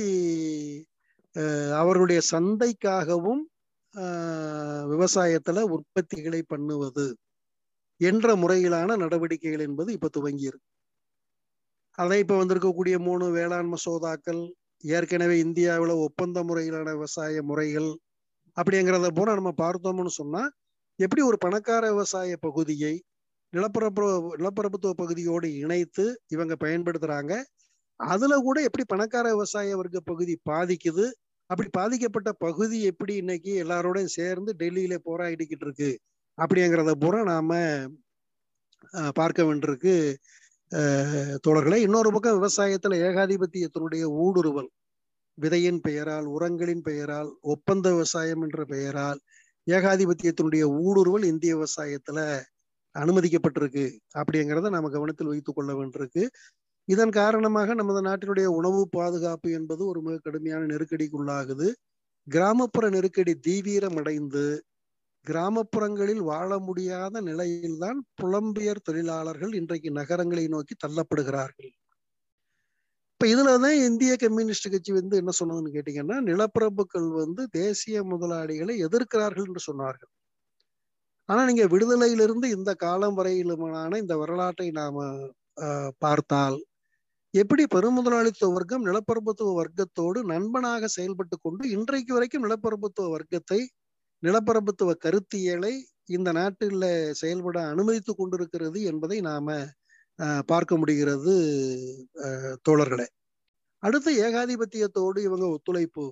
அவருடைய 1.78 2.20
சந்தைக்காகவும் 2.30 3.42
விவசாயத்துல 4.92 5.62
உற்பத்திகளை 5.74 6.40
பண்ணுவது 6.46 7.06
என்ற 8.00 8.36
முறையிலான 8.36 8.96
நடவடிக்கைகள் 8.96 9.64
என்பது 9.66 9.90
இப்ப 9.92 10.10
துவங்கியிருக்கு. 10.16 10.68
அதை 11.98 12.18
இப்ப 12.18 12.38
வந்திருக்கக்கூடிய 12.40 12.96
மூணு 12.98 13.24
வேளாண் 13.30 13.72
மசோதாக்கள் 13.72 14.42
ஏற்கனவே 14.84 15.36
இந்தியாவில் 15.38 15.94
ஒப்பந்த 16.06 16.38
முறையிலான 16.42 16.88
விவசாய 16.90 17.42
முறைகள் 17.42 17.90
அப்படிங்கிறத 18.56 19.08
போல 19.14 19.34
நம்ம 19.34 19.52
பார்த்தோம்னு 19.62 20.12
சொன்னா 20.20 20.42
எப்படி 20.98 21.22
ஒரு 21.22 21.38
பணக்கார 21.38 21.84
விவசாய 21.92 22.36
பகுதியை 22.36 22.94
நிலப்பரப்பு 23.54 24.04
நிலப்பரப்புத்துவ 24.40 24.94
பகுதியோடு 25.02 25.48
இணைத்து 25.62 26.04
இவங்க 26.34 26.54
பயன்படுத்துறாங்க. 26.64 27.32
அதுல 28.00 28.38
கூட 28.46 28.56
எப்படி 28.68 28.84
பணக்கார 28.92 29.26
விவசாய 29.34 29.76
வர்க்க 29.76 29.98
பகுதி 30.10 30.34
பாதிக்குது? 30.50 31.04
அப்படி 31.50 31.68
பாதிக்கப்பட்ட 31.72 32.30
பகுதி 32.44 32.78
எப்படி 32.82 33.12
இன்னைக்கு 33.14 33.52
எல்லாரோடையும் 33.64 34.14
சேர்ந்து 34.18 34.50
டெல்லியில 34.58 34.94
போராடிக்கிட்டு 35.08 35.66
இருக்கு? 35.66 35.90
அப்படிங்கிறத 36.38 36.92
பூரா 37.02 37.20
நாம 37.22 37.50
பார்க்க 39.18 39.42
வேண்டியிருக்கு. 39.42 39.94
தோழர்களை 41.44 41.78
இன்னொரு 41.86 42.10
பக்கம் 42.12 42.38
விவசாயத்துல 42.38 42.98
ஏகாதிபத்தியத்தினுடைய 43.08 44.04
ஊடுருவல். 44.24 44.70
விதையின் 45.38 45.80
பெயரால் 45.80 46.26
உரங்களின் 46.34 46.82
பெயரால் 46.82 47.30
ஒப்பந்த 47.52 47.86
விவசாயம் 47.90 48.42
என்ற 48.42 48.60
பெயரால் 48.64 49.20
ஏகாதிபத்தியத்தினுடைய 49.66 50.64
ஊடுருவல் 50.82 51.24
இந்திய 51.24 51.52
விவசாயத்துல 51.56 52.18
அனுமதிக்கப்பட்டிருக்கு. 52.98 53.86
அப்படிங்கிறத 54.18 54.70
நாம 54.70 54.90
கவனத்தில் 54.90 55.26
வைத்துக் 55.26 55.54
கொள்ள 55.54 55.72
வேண்டியிருக்கு. 55.74 56.24
இதன் 56.88 57.10
காரணமாக 57.10 57.74
நமது 57.74 58.00
நாட்டினுடைய 58.02 58.44
உணவு 58.44 58.88
பாதுகாப்பு 58.88 59.50
என்பது 59.50 59.86
ஒரு 59.86 60.00
மிக 60.02 60.18
கடுமையான 60.18 60.66
நெருக்கடிக்குள்ளாகுது. 60.66 61.68
கிராமப்புற 62.26 62.90
நெருக்கடி 62.90 63.34
தீவிரம் 63.38 63.96
அடைந்து 63.96 64.44
கிராமப்புறங்களில் 65.26 66.22
வாழ 66.22 66.58
முடியாத 66.58 67.20
நிலையில்தான் 67.20 67.98
புலம்பெயர் 68.22 68.84
தொழிலாளர்கள் 68.84 69.52
இன்றைக்கு 69.54 69.90
நகரங்களை 69.90 70.46
நோக்கி 70.48 70.74
தள்ளப்படுகிறார்கள். 70.86 71.72
இப்ப 73.14 73.26
இதுலதான் 73.26 73.84
இந்திய 73.84 74.16
கம்யூனிஸ்ட் 74.16 74.70
கட்சி 74.70 74.92
வந்து 74.92 75.16
என்ன 75.16 75.32
சொன்னதுன்னு 75.40 75.74
கேட்டீங்கன்னா 75.76 76.16
நிலப்பிரபுக்கள் 76.30 77.08
வந்து 77.14 77.48
தேசிய 77.50 78.04
முதலாளிகளை 78.04 78.76
எதிர்க்கிறார்கள் 78.86 79.46
என்று 79.46 79.62
சொன்னார்கள். 79.66 80.12
ஆனா 81.28 81.42
நீங்க 81.44 81.64
விடுதலையிலிருந்து 81.66 82.46
இந்த 82.50 82.70
காலம் 82.74 83.16
வரையிலுமான 83.18 83.98
இந்த 83.98 84.14
வரலாற்றை 84.16 84.68
நாம 84.70 84.96
பார்த்தால் 85.98 86.58
எப்படி 87.34 87.62
பெருமுதலாளித்துவ 87.74 88.50
வர்க்கம் 88.52 88.84
நிலப்பரப்புத்துவ 88.86 89.54
வர்க்கத்தோடு 89.54 90.18
நண்பனாக 90.24 90.88
செயல்பட்டு 90.88 91.36
கொண்டு 91.38 91.64
இன்றைக்கு 91.70 92.12
வரைக்கும் 92.14 92.44
நிலப்பரப்புத்துவ 92.44 93.08
வர்க்கத்தை 93.10 93.60
நிலப்பரப்புத்துவ 94.22 94.92
கருத்தியலை 95.04 95.74
இந்த 96.08 96.30
நாட்டில் 96.32 96.84
செயல்பட 97.12 97.58
அனுமதித்து 97.66 98.12
கொண்டிருக்கிறது 98.14 98.78
என்பதை 98.82 99.18
நாம 99.20 99.48
பார்க்க 100.48 100.74
முடிகிறது 100.76 101.34
தோழர்களே. 102.68 103.06
அடுத்து 103.82 104.10
ஏகாதிபத்தியத்தோடு 104.26 105.18
இவங்க 105.18 105.46
ஒத்துழைப்பு 105.48 106.04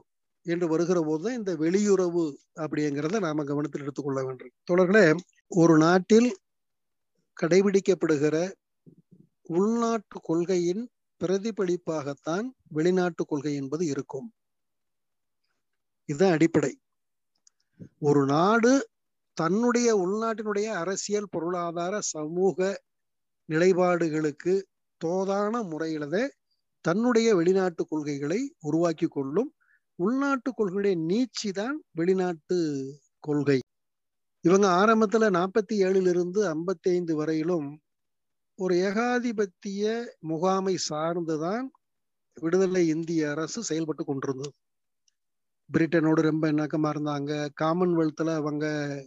என்று 0.42 0.68
வருகிற 0.68 1.00
போதுதான் 1.00 1.36
இந்த 1.36 1.52
வெளியுறவு 1.56 2.36
அப்படிங்கிறத 2.60 3.20
நாம 3.20 3.44
கவனத்தில் 3.44 3.82
எடுத்துக்கொள்ள 3.82 4.24
வேண்டும். 4.24 4.50
தொடர்களே 4.70 5.16
ஒரு 5.48 5.76
நாட்டில் 5.76 6.36
கடைபிடிக்கப்படுகிற 7.40 8.52
உள்நாட்டு 9.42 10.20
கொள்கையின் 10.22 10.90
பிரதிபலிப்பாகத்தான் 11.20 12.46
வெளிநாட்டு 12.68 13.24
கொள்கை 13.24 13.54
என்பது 13.54 13.86
இருக்கும். 13.86 14.34
இதுதான் 16.04 16.32
அடிப்படை. 16.32 16.78
ஒரு 17.98 18.24
நாடு 18.24 18.88
தன்னுடைய 19.32 19.96
உள்நாட்டினுடைய 19.96 20.64
அரசியல் 20.64 21.28
பொருளாதார 21.30 22.00
சமூக 22.00 22.82
நிலைப்பாடுகளுக்கு 23.48 24.62
தோதான 25.04 25.68
முறையில 25.68 26.30
தன்னுடைய 26.80 27.34
வெளிநாட்டு 27.34 27.86
கொள்கைகளை 27.86 28.54
உருவாக்கி 28.60 29.06
கொள்ளும் 29.06 29.54
உள்நாட்டு 29.98 30.50
கொள்கையுடைய 30.50 30.96
நீட்சி 31.10 31.50
தான் 31.52 31.76
வெளிநாட்டு 31.98 32.58
கொள்கை. 33.20 33.58
இவங்க 34.44 34.66
ஆரம்பத்துல 34.80 35.24
நாற்பத்தி 35.38 35.74
ஏழுல 35.86 36.12
இருந்து 36.14 36.40
ஐம்பத்தி 36.54 36.88
ஐந்து 36.96 37.12
வரையிலும் 37.14 37.68
ஒரு 38.58 38.74
ஏகாதிபத்திய 38.88 39.84
முகாமை 40.30 40.74
சார்ந்துதான் 40.88 41.66
விடுதலை 42.36 42.82
இந்திய 42.94 43.30
அரசு 43.30 43.60
செயல்பட்டு 43.62 44.04
கொண்டிருந்தது. 44.04 44.52
பிரிட்டனோடு 45.70 46.20
ரொம்ப 46.28 46.44
இணக்கமா 46.52 46.88
இருந்தாங்க. 46.94 47.32
காமன்வெல்த்ல 47.62 48.30
அவங்க 48.40 48.66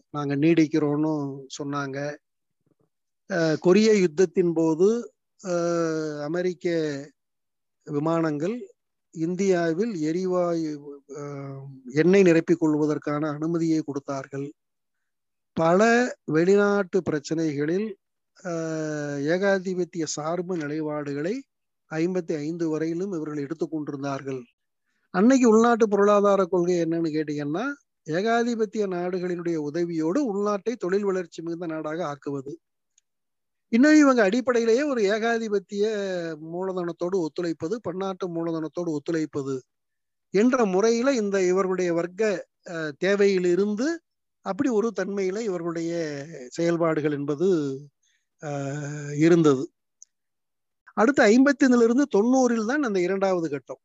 நாங்க 0.09 0.33
நீடிக்கிறோம்னு 0.35 1.13
சொன்னாங்க. 1.57 1.97
கொரிய 3.65 3.89
யுத்தத்தின் 4.03 4.53
போது 4.53 4.87
அமெரிக்க 6.27 6.65
விமானங்கள் 7.87 8.55
இந்தியாவில் 9.25 9.93
எரிவாயு 10.09 10.71
எண்ணெய் 12.01 12.25
நிரப்பிக் 12.27 12.61
கொள்வதற்கான 12.61 13.23
அனுமதியை 13.37 13.81
கொடுத்தார்கள். 13.83 14.47
பல 15.57 15.81
வெளிநாட்டு 16.35 16.99
பிரச்சனைகளில் 17.09 17.87
ஏகாதிபத்திய 19.33 20.05
சார்பு 20.15 20.53
நிலைப்பாடுகளை 20.63 21.35
ஐம்பத்தி 21.91 22.33
ஐந்து 22.45 22.65
வரையிலும் 22.69 23.13
இவர்கள் 23.17 23.43
எடுத்துக்கொண்டிருந்தார்கள் 23.45 24.41
அன்னைக்கு 25.13 25.47
உள்நாட்டு 25.53 25.85
பொருளாதார 25.93 26.41
கொள்கை 26.45 26.75
என்னன்னு 26.85 27.09
கேட்டீங்கன்னா 27.15 27.65
ஏகாதிபத்திய 28.07 28.83
நாடுகளினுடைய 28.95 29.57
உதவியோடு 29.69 30.19
உள்நாட்டை 30.31 30.73
தொழில் 30.83 31.07
வளர்ச்சி 31.09 31.39
மிகுந்த 31.41 31.67
நாடாக 31.73 31.99
ஆக்குவது. 32.13 32.51
இன்னும் 33.71 33.99
இவங்க 33.99 34.21
அடிப்படையிலேயே 34.23 34.83
ஒரு 34.83 35.01
ஏகாதிபத்திய 35.13 35.85
மூலதனத்தோடு 36.53 37.17
ஒத்துழைப்பது 37.25 37.75
பன்னாட்டு 37.81 38.25
மூலதனத்தோடு 38.35 38.89
ஒத்துழைப்பது 38.97 39.55
என்ற 40.33 40.57
முறையில 40.65 41.09
இந்த 41.13 41.37
இவர்களுடைய 41.43 41.91
வர்க்க 41.93 42.23
தேவையிலிருந்து 43.05 43.87
அப்படி 44.45 44.69
ஒரு 44.69 44.89
தன்மையில 44.95 45.39
இவர்களுடைய 45.41 45.91
செயல்பாடுகள் 46.49 47.15
என்பது 47.19 47.47
இருந்தது. 49.25 49.63
அடுத்து 50.97 51.21
ஐம்பத்திலிருந்து 51.23 52.05
தொண்ணூறில் 52.17 52.69
தான் 52.71 52.83
அந்த 52.83 52.99
இரண்டாவது 52.99 53.47
கட்டம். 53.49 53.81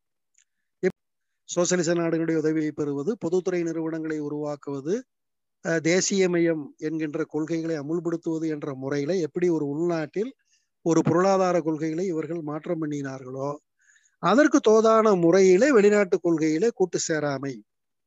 சோசியலிச 1.49 1.95
நாடுகளுடைய 1.95 2.37
உதவியை 2.37 2.73
பெறுவது 2.73 3.13
பொதுத்துறை 3.19 3.61
நிறுவனங்களை 3.63 4.19
உருவாக்குவது 4.21 4.95
தேசியமயம் 5.85 6.63
என்கின்ற 6.79 7.25
கொள்கைகளை 7.25 7.75
அமுல்படுத்துவது 7.79 8.47
என்ற 8.49 8.69
முறையில 8.75 9.17
எப்படி 9.17 9.49
ஒரு 9.49 9.67
உள்நாட்டில் 9.67 10.31
ஒரு 10.85 11.01
பொருளாதார 11.03 11.57
கொள்கைகளை 11.61 12.05
இவர்கள் 12.07 12.43
மாற்றம் 12.43 12.81
பண்ணினார்களோ 12.83 13.51
அதற்கு 14.23 14.59
தோதான 14.69 15.13
முறையிலே 15.21 15.69
வெளிநாட்டு 15.71 16.17
கொள்கையிலே 16.21 16.69
கூட்டு 16.75 16.99
சேராமை. 17.09 17.53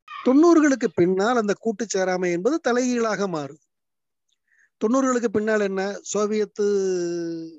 தொண்ணூறுகளுக்கு 0.08 0.88
பின்னால் 0.96 1.38
அந்த 1.38 1.54
கூட்டு 1.60 1.86
சேராமை 1.96 2.30
என்பது 2.32 2.58
தலைகீழாக 2.68 3.28
மாறுது 3.28 3.64
தொண்ணூறுகளுக்கு 4.82 5.30
பின்னால் 5.30 5.62
என்ன? 5.62 5.82
சோவியத்து 6.14 6.66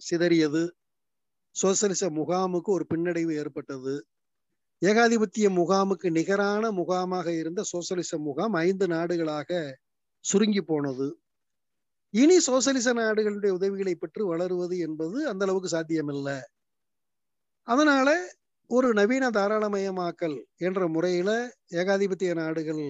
சிதறியது. 0.08 0.62
சோசியலிச 1.56 2.04
முகாமுக்கு 2.10 2.70
ஒரு 2.76 2.84
பின்னடைவு 2.94 3.32
ஏற்பட்டது. 3.42 3.94
ஏகாதிபத்திய 4.82 5.46
முகாமுக்கு 5.50 6.08
நிகரான 6.10 6.70
முகாமாக 6.72 7.26
இருந்த 7.40 7.60
சோசியலிச 7.72 8.18
முகாம் 8.18 8.54
ஐந்து 8.66 8.86
நாடுகளாக 8.86 9.50
சுருங்கி 10.24 10.62
போனது. 10.62 11.06
இனி 12.14 12.36
சோசியலிச 12.46 12.88
நாடுகளுடைய 13.00 13.52
உதவிகளை 13.58 13.94
பெற்று 13.94 14.22
வளருவது 14.32 14.76
என்பது 14.86 15.18
அந்த 15.30 15.42
அளவுக்கு 15.46 15.70
சாத்தியமில்லை. 15.76 16.38
அதனால 17.68 18.08
ஒரு 18.70 18.88
நவீன 18.98 19.24
தாராளமயமாக்கல் 19.30 20.36
என்ற 20.58 20.80
முறையில 20.88 21.30
ஏகாதிபத்திய 21.80 22.32
நாடுகள் 22.34 22.82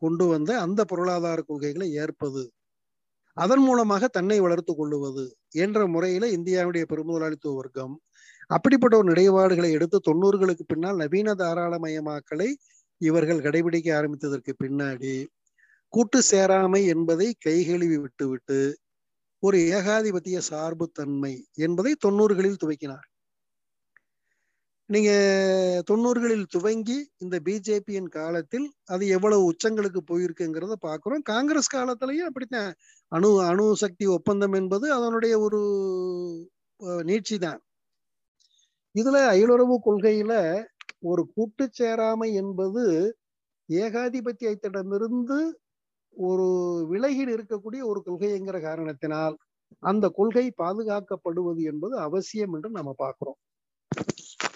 கொண்டு 0.00 0.24
வந்த 0.26 0.50
அந்த 0.60 0.80
பொருளாதார 0.84 1.40
கொள்கைகளை 1.42 1.88
ஏற்பது 2.04 2.42
அதன் 3.36 3.62
மூலமாக 3.62 4.08
தன்னை 4.08 4.38
வளர்த்து 4.40 4.72
கொள்ளுவது 4.74 5.24
என்ற 5.56 5.80
முறையில 5.86 6.24
இந்தியாவுடைய 6.28 6.84
பெருமுதலாளித்துவ 6.90 7.54
வர்க்கம் 7.54 7.94
அப்படிப்பட்ட 8.50 8.94
ஒரு 8.96 9.08
நிலைப்பாடுகளை 9.12 9.70
எடுத்து 9.72 9.98
தொண்ணூறுகளுக்கு 10.08 10.64
பின்னால் 10.66 10.96
நவீன 10.96 11.34
தாராளமயமாக்கலை 11.34 12.48
இவர்கள் 13.00 13.44
கடைபிடிக்க 13.46 13.88
ஆரம்பித்ததற்கு 13.98 14.52
பின்னாடி 14.62 15.14
கூட்டு 15.94 16.18
சேராமை 16.30 16.80
என்பதை 16.94 17.28
கைகழுவி 17.46 17.96
விட்டுவிட்டு 17.98 18.58
ஒரு 19.42 19.58
ஏகாதிபத்திய 19.76 20.38
சார்பு 20.50 20.86
தன்மை 20.92 21.32
என்பதை 21.58 21.92
தொண்ணூறுகளில் 22.04 22.60
துவக்கினார். 22.62 23.06
நீங்க 24.90 25.10
தொண்ணூறுகளில் 25.90 26.46
துவங்கி 26.54 26.96
இந்த 27.18 27.36
பிஜேபியின் 27.46 28.08
காலத்தில் 28.18 28.66
அது 28.86 29.04
எவ்வளவு 29.08 29.42
உச்சங்களுக்கு 29.50 30.00
போயிருக்குங்கிறத 30.10 30.76
பாக்குறோம் 30.88 31.24
காங்கிரஸ் 31.32 31.74
காலத்திலயும் 31.74 32.28
அப்படித்தான். 32.30 32.70
அணு 33.12 33.30
அணு 33.50 33.66
சக்தி 33.84 34.06
ஒப்பந்தம் 34.16 34.56
என்பது 34.60 34.86
அதனுடைய 34.98 35.34
ஒரு 35.46 35.60
நீட்சி 37.10 37.36
தான். 37.38 37.60
இதுல 38.94 39.18
அயலுறவு 39.34 39.76
கொள்கையில 39.86 40.32
ஒரு 41.10 41.22
கூட்டு 41.36 41.64
சேராமை 41.80 42.28
என்பது 42.42 42.84
ஏகாதிபத்தியத்திடமிருந்து 43.68 45.38
ஒரு 46.16 46.46
விலகில் 46.90 47.32
இருக்கக்கூடிய 47.36 47.82
ஒரு 47.82 48.00
கொள்கைங்கிற 48.06 48.60
காரணத்தினால் 48.60 49.36
அந்த 49.82 50.06
கொள்கை 50.08 50.46
பாதுகாக்கப்படுவது 50.62 51.62
என்பது 51.62 51.94
அவசியம் 51.98 52.54
என்று 52.54 52.70
நம்ம 52.70 52.92
பார்க்கிறோம். 52.98 53.38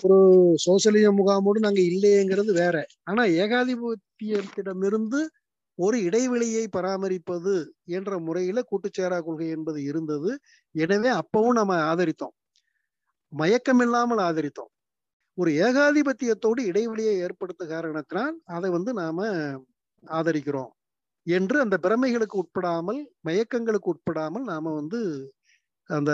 ஒரு 0.05 0.19
சோசியலிச 0.57 1.09
முகாமோடு 1.13 1.59
நாங்க 1.59 1.81
இல்லையேங்கிறது 1.81 2.53
வேற. 2.53 2.77
ஆனா 3.05 3.23
ஏகாதிபத்தியத்திடமிருந்து 3.43 5.21
ஒரு 5.79 6.03
இடைவெளியை 6.03 6.69
பராமரிப்பது 6.69 7.55
என்ற 7.89 8.19
முறையில 8.19 8.63
கூட்டுச்சேரா 8.71 9.19
கொள்கை 9.21 9.49
என்பது 9.49 9.81
இருந்தது. 9.85 10.31
எனவே 10.75 11.11
அப்பவும் 11.23 11.59
நம்ம 11.61 11.75
ஆதரித்தோம். 11.93 12.35
மயக்கம் 13.33 13.81
இல்லாமல் 13.81 14.19
ஆதரித்தோம். 14.19 14.71
ஒரு 15.39 15.51
ஏகாதிபத்தியத்தோடு 15.67 16.61
இடைவெளியை 16.65 17.17
ஏற்படுத்த 17.19 17.63
காரணத்தினால் 17.67 18.37
அதை 18.47 18.71
வந்து 18.71 18.93
நாம 18.93 19.19
ஆதரிக்கிறோம். 20.05 20.73
என்று 21.27 21.57
அந்த 21.65 21.77
பிரமைகளுக்கு 21.87 22.37
உட்படாமல் 22.43 23.01
மயக்கங்களுக்கு 23.29 23.91
உட்படாமல் 23.95 24.45
நாம 24.45 24.73
வந்து 24.81 25.01
அந்த 25.91 26.13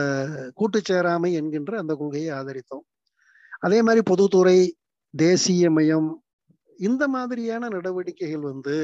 கூட்டுச்சேராமை 0.59 1.31
என்கின்ற 1.41 1.73
அந்த 1.83 1.93
கொள்கையை 1.95 2.31
ஆதரித்தோம். 2.39 2.85
அதே 3.67 3.79
மாதிரி 3.87 4.03
பொதுத்துறை 4.11 4.59
தேசியமயம் 5.15 6.11
இந்த 6.79 7.05
மாதிரியான 7.09 7.69
நடவடிக்கைகள் 7.69 8.45
வந்து 8.53 8.77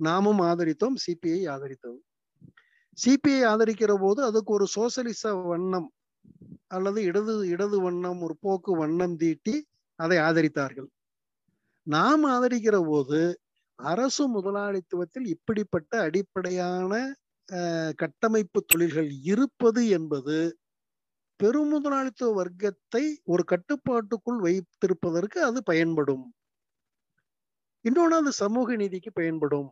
நாமும் 0.00 0.40
ஆதரித்தோம் 0.50 0.96
சிபிஐ 1.04 1.42
ஆதரித்தோம். 1.54 2.00
சிபிஐ 2.98 3.42
ஆதரிக்கிற 3.52 3.92
போது 4.04 4.20
அதுக்கு 4.28 4.50
ஒரு 4.52 4.66
சோசலிச 4.76 5.32
வண்ணம் 5.50 5.88
அல்லது 6.68 6.98
இடது 7.10 7.34
இடது 7.54 7.78
வண்ணம் 7.80 8.20
ஒரு 8.26 8.34
போக்கு 8.44 8.72
வண்ணம் 8.82 9.16
தீட்டி 9.22 9.54
அதை 9.98 10.18
ஆதரித்தார்கள். 10.18 10.88
நாம் 11.86 12.24
ஆதரிக்கிற 12.34 12.76
போது 12.90 13.20
அரசு 13.78 14.24
முதலாளித்துவத்தில் 14.28 15.26
இப்படிப்பட்ட 15.26 15.92
அடிப்படையான 16.00 16.92
கட்டமைப்பு 17.98 18.60
தொழில்கள் 18.64 19.10
இருப்பது 19.24 19.82
என்பது 19.88 20.36
பெருமுதலாளித்துவ 21.40 22.30
வர்க்கத்தை 22.34 23.04
ஒரு 23.24 23.42
கட்டுப்பாட்டுக்குள் 23.44 24.40
வைத்திருப்பதற்கு 24.40 25.38
அது 25.40 25.60
பயன்படும். 25.64 26.24
இன்னொன்று 27.84 28.16
அது 28.16 28.32
சமூக 28.34 28.76
நீதிக்கு 28.76 29.10
பயன்படும். 29.12 29.68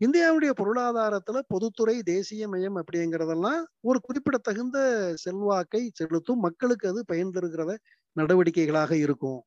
இந்தியாவுடைய 0.00 0.52
பொருளாதாரத்துல 0.60 1.38
பொதுத்துறை 1.48 1.96
தேசிய 2.04 2.48
மையம் 2.48 2.78
அப்படிங்கிறதெல்லாம் 2.80 3.60
ஒரு 3.80 3.98
குறிப்பிடத்தகுந்த 4.00 4.78
செல்வாக்கை 5.16 5.82
செலுத்தும் 5.92 6.44
மக்களுக்கு 6.46 6.86
அது 6.88 7.02
பயன் 7.04 7.34
தருகிறத 7.36 7.72
நடவடிக்கைகளாக 8.16 8.92
இருக்கும். 8.98 9.40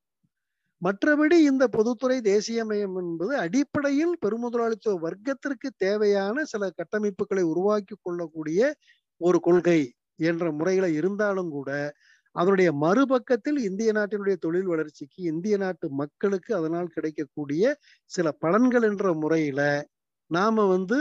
மற்றபடி 0.81 1.37
இந்த 1.43 1.63
பொதுத்துறை 1.67 2.17
தேசியமயம் 2.25 2.95
என்பது 3.01 3.33
அடிப்படையில் 3.37 4.13
பெருமுதலாளித்துவ 4.21 4.93
வர்க்கத்திற்கு 5.01 5.69
தேவையான 5.77 6.43
சில 6.43 6.69
கட்டமைப்புகளை 6.77 7.43
உருவாக்கி 7.45 7.95
கொள்ளக்கூடிய 7.99 8.61
ஒரு 9.21 9.39
கொள்கை 9.39 9.79
என்ற 10.21 10.45
முறையில 10.51 10.85
இருந்தாலும் 10.91 11.49
கூட 11.49 11.69
அதனுடைய 12.35 12.69
மறுபக்கத்தில் 12.81 13.59
இந்திய 13.59 13.89
நாட்டினுடைய 13.91 14.37
தொழில் 14.37 14.67
வளர்ச்சிக்கு 14.67 15.19
இந்திய 15.23 15.55
நாட்டு 15.57 15.85
மக்களுக்கு 15.93 16.51
அதனால் 16.55 16.93
கிடைக்கக்கூடிய 16.93 17.63
சில 18.11 18.27
பலன்கள் 18.45 18.87
என்ற 18.89 19.13
முறையில 19.13 19.61
நாம 20.31 20.65
வந்து 20.65 20.97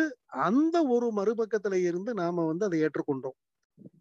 அந்த 0.48 0.76
ஒரு 0.88 1.08
மறுபக்கத்துல 1.16 1.78
இருந்து 1.88 2.10
நாம 2.14 2.44
வந்து 2.46 2.64
அதை 2.64 2.78
ஏற்றுக்கொண்டோம். 2.82 3.36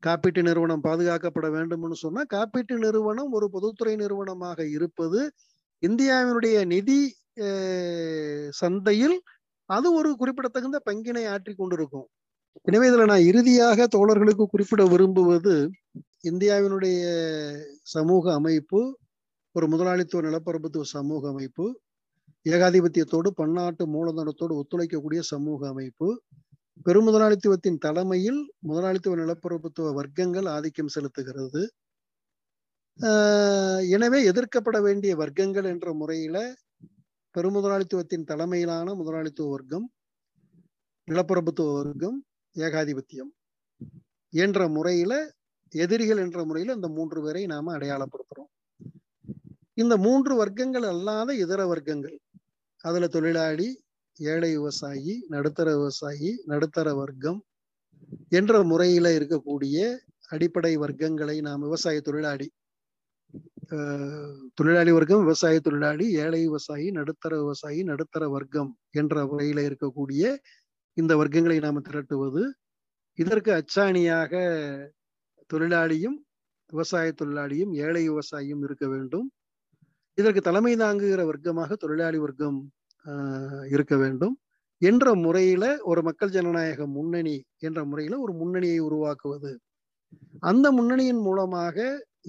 காப்பீட்டு 0.05 0.41
நிறுவனம் 0.41 0.86
பாதுகாக்கப்பட 0.86 1.47
வேண்டும்னு 1.55 1.97
சொன்னா 2.05 2.21
காப்பீட்டு 2.34 2.75
நிறுவனம் 2.78 3.32
ஒரு 3.32 3.47
பொதுத்துறை 3.51 3.95
நிறுவனமாக 3.95 4.59
இருப்பது 4.78 5.21
இந்தியாவினுடைய 5.84 6.57
நிதி 6.73 6.99
சந்தையில் 8.61 9.17
அது 9.69 9.88
ஒரு 9.99 10.09
குறிப்பிடத்தகுந்த 10.19 10.78
பங்கினை 10.89 11.23
ஆற்றி 11.34 11.53
கொண்டிருக்கும். 11.55 12.07
எனவே 12.67 12.86
இதுல 12.89 13.05
நான் 13.11 13.28
இறுதியாக 13.32 13.88
தோழர்களுக்கு 13.95 14.45
குறிப்பிட 14.53 14.84
விரும்புவது 14.93 15.55
இந்தியாவினுடைய 16.30 17.01
சமூக 17.95 18.34
அமைப்பு 18.39 18.80
ஒரு 19.55 19.65
முதலாளித்துவ 19.73 20.21
நிலப்பரப்புத்துவ 20.28 20.88
சமூக 20.95 21.21
அமைப்பு 21.34 21.65
ஏகாதிபத்தியத்தோடு 22.45 23.30
பன்னாட்டு 23.39 23.84
மூலதனத்தோடு 23.95 24.53
ஒத்துழைக்கக்கூடிய 24.61 25.21
சமூக 25.34 25.59
அமைப்பு 25.73 26.07
பெருமுதலாளித்துவத்தின் 26.88 27.80
தலைமையில் 27.86 28.41
முதலாளித்துவ 28.69 29.15
நிலப்பரப்புத்துவ 29.21 29.93
வர்க்கங்கள் 29.99 30.47
ஆதிக்கம் 30.55 30.93
செலுத்துகிறது. 30.95 31.61
எனவே 33.89 34.24
எதிர்க்கப்பட 34.26 34.82
வேண்டிய 34.82 35.16
வர்க்கங்கள் 35.16 35.64
என்ற 35.64 35.93
முறையில 35.93 36.38
பெருமுதலாளித்துவத்தின் 37.36 38.24
தலைமையிலான 38.24 38.95
முதலாளித்துவ 38.95 39.50
வர்க்கம் 39.50 39.86
நிலப்பரப்புத்துவ 41.08 41.74
வர்க்கம் 41.74 42.18
ஏகாதிபத்தியம் 42.56 43.32
என்ற 44.34 44.70
முறையில 44.70 45.36
எதிரிகள் 45.74 46.18
என்ற 46.18 46.45
முறையில 46.45 46.74
இந்த 46.74 46.88
மூன்று 46.88 47.22
பேரை 47.22 47.45
நாம 47.45 47.78
அடையாளப்படுத்துறோம். 47.78 48.50
இந்த 49.74 49.98
மூன்று 49.98 50.34
வர்க்கங்கள் 50.36 50.84
அல்லாத 50.84 51.34
இதர 51.34 51.66
வர்க்கங்கள் 51.66 52.18
அதுல 52.84 53.08
தொழிலாளி 53.08 53.68
ஏழை 54.20 54.52
விவசாயி 54.56 55.26
நடுத்தர 55.28 55.76
விவசாயி 55.76 56.41
நடுத்தர 56.45 56.93
வர்க்கம் 56.95 57.39
என்ற 58.30 58.64
முறையில 58.64 59.20
இருக்கக்கூடிய 59.20 59.78
அடிப்படை 60.28 60.78
வர்க்கங்களை 60.78 61.41
நாம் 61.41 61.60
விவசாய 61.60 62.02
தொழிலாளி 62.02 62.48
தொழிலாளி 64.57 64.91
வர்க்கம் 64.91 65.23
விவசாய 65.25 65.59
தொழிலாளி 65.59 66.05
ஏழை 66.23 66.39
விவசாயி 66.47 66.88
நடுத்தர 66.91 67.34
விவசாயி 67.43 67.80
நடுத்தர 67.84 68.23
வர்க்கம் 68.30 68.69
என்ற 68.91 69.25
முறையில 69.25 69.63
இருக்கக்கூடிய 69.69 70.23
இந்த 70.97 71.15
வர்க்கங்களை 71.15 71.57
நாம் 71.65 71.86
திரட்டுவது. 71.89 72.43
இதற்கு 73.19 73.51
அச்சாணியாக 73.59 74.34
தொழிலாளியும் 75.53 76.17
விவசாய 76.73 77.07
தொழிலாளியும் 77.21 77.73
ஏழை 77.86 78.03
விவசாயியும் 78.09 78.63
இருக்க 78.67 78.86
வேண்டும். 78.88 79.28
இதற்கு 80.17 80.41
தலைமை 80.41 80.73
தாங்குகிற 80.75 81.21
வர்க்கமாக 81.25 81.75
தொழிலாளி 81.75 82.17
வர்க்கம் 82.17 82.57
இருக்க 83.75 83.95
வேண்டும் 83.97 84.36
என்ற 84.82 85.13
முறையில 85.15 85.65
ஒரு 85.91 86.01
மக்கள் 86.03 86.34
ஜனநாயக 86.36 86.88
முன்னணி 86.95 87.36
என்ற 87.67 87.80
முறையில 87.86 88.19
ஒரு 88.19 88.34
முன்னணியை 88.34 88.80
உருவாக்குவது. 88.88 89.51
அந்த 90.49 90.65
முன்னணியின் 90.71 91.21
மூலமாக 91.28 91.78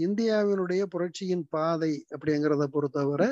இந்தியாவினுடைய 0.06 0.82
புரட்சியின் 0.94 1.44
பாதை 1.48 1.92
அப்படிங்கிறத 2.14 2.64
பொறுத்தவரை 2.66 3.28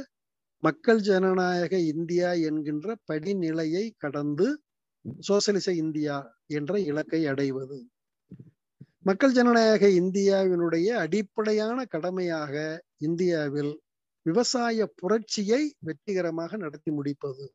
மக்கள் 0.63 1.01
ஜனநாயக 1.01 1.79
இந்தியா 1.79 2.33
என்கின்ற 2.49 2.95
படிநிலையை 3.13 3.91
கடந்து 3.97 4.47
சோசியலிச 5.21 5.69
இந்தியா 5.73 6.17
என்ற 6.47 6.79
இலக்கை 6.81 7.27
அடைவது. 7.27 7.79
மக்கள் 9.03 9.33
ஜனநாயக 9.33 9.87
இந்தியாவினுடைய 9.87 10.89
அடிப்படையான 11.05 11.85
கடமையாக 11.85 12.55
இந்தியாவில் 12.99 13.73
விவசாய 14.27 14.87
புரட்சியை 14.95 15.63
வெற்றிகரமாக 15.79 16.57
நடத்தி 16.57 16.91
முடிப்பது. 16.91 17.47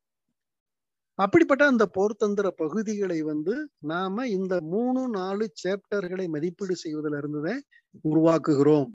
அப்படிப்பட்ட 1.20 1.64
அந்த 1.66 1.86
போர்த்தந்திர 1.98 2.48
பகுதிகளை 2.56 3.22
வந்து 3.22 3.56
நாம 3.80 4.28
இந்த 4.28 4.54
மூணு 4.62 5.02
நாலு 5.10 5.46
சேப்டர்களை 5.64 6.28
மதிப்பீடு 6.28 6.76
செய்வதில் 6.76 7.18
இருந்துதான் 7.18 7.62
உருவாக்குகிறோம். 8.04 8.90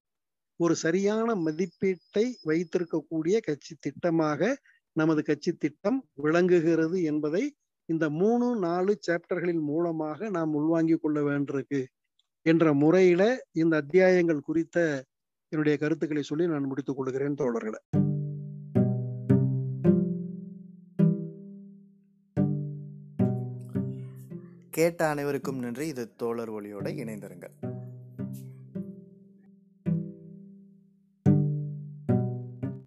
ஒரு 0.56 0.74
சரியான 0.74 1.34
மதிப்பீட்டை 1.34 2.32
வைத்திருக்கக்கூடிய 2.44 3.38
கட்சி 3.40 3.76
திட்டமாக 3.80 4.54
நமது 4.92 5.22
கட்சி 5.22 5.52
திட்டம் 5.52 6.04
விளங்குகிறது 6.14 7.02
என்பதை 7.02 7.54
இந்த 7.84 8.10
மூணு 8.10 8.56
நாலு 8.56 8.98
சாப்டர்களின் 9.06 9.60
மூலமாக 9.60 10.28
நாம் 10.28 10.54
உள்வாங்கிக் 10.54 11.02
கொள்ள 11.02 11.20
வேண்டியிருக்கு 11.20 11.84
என்ற 12.42 12.74
முறையில 12.74 13.46
இந்த 13.52 13.76
அத்தியாயங்கள் 13.76 14.40
குறித்த 14.40 15.04
என்னுடைய 15.48 15.78
கருத்துக்களை 15.78 16.22
சொல்லி 16.22 16.46
நான் 16.46 16.64
முடித்துக் 16.64 16.96
கொள்கிறேன் 16.96 17.34
தோழர்களை. 17.34 17.80
கேட்ட 24.70 25.08
அனைவருக்கும் 25.08 25.58
நன்றி. 25.58 25.88
இது 25.88 26.14
தோழர் 26.16 26.52
ஒளியோட 26.52 26.88
இணைந்திருங்கள். 27.02 27.75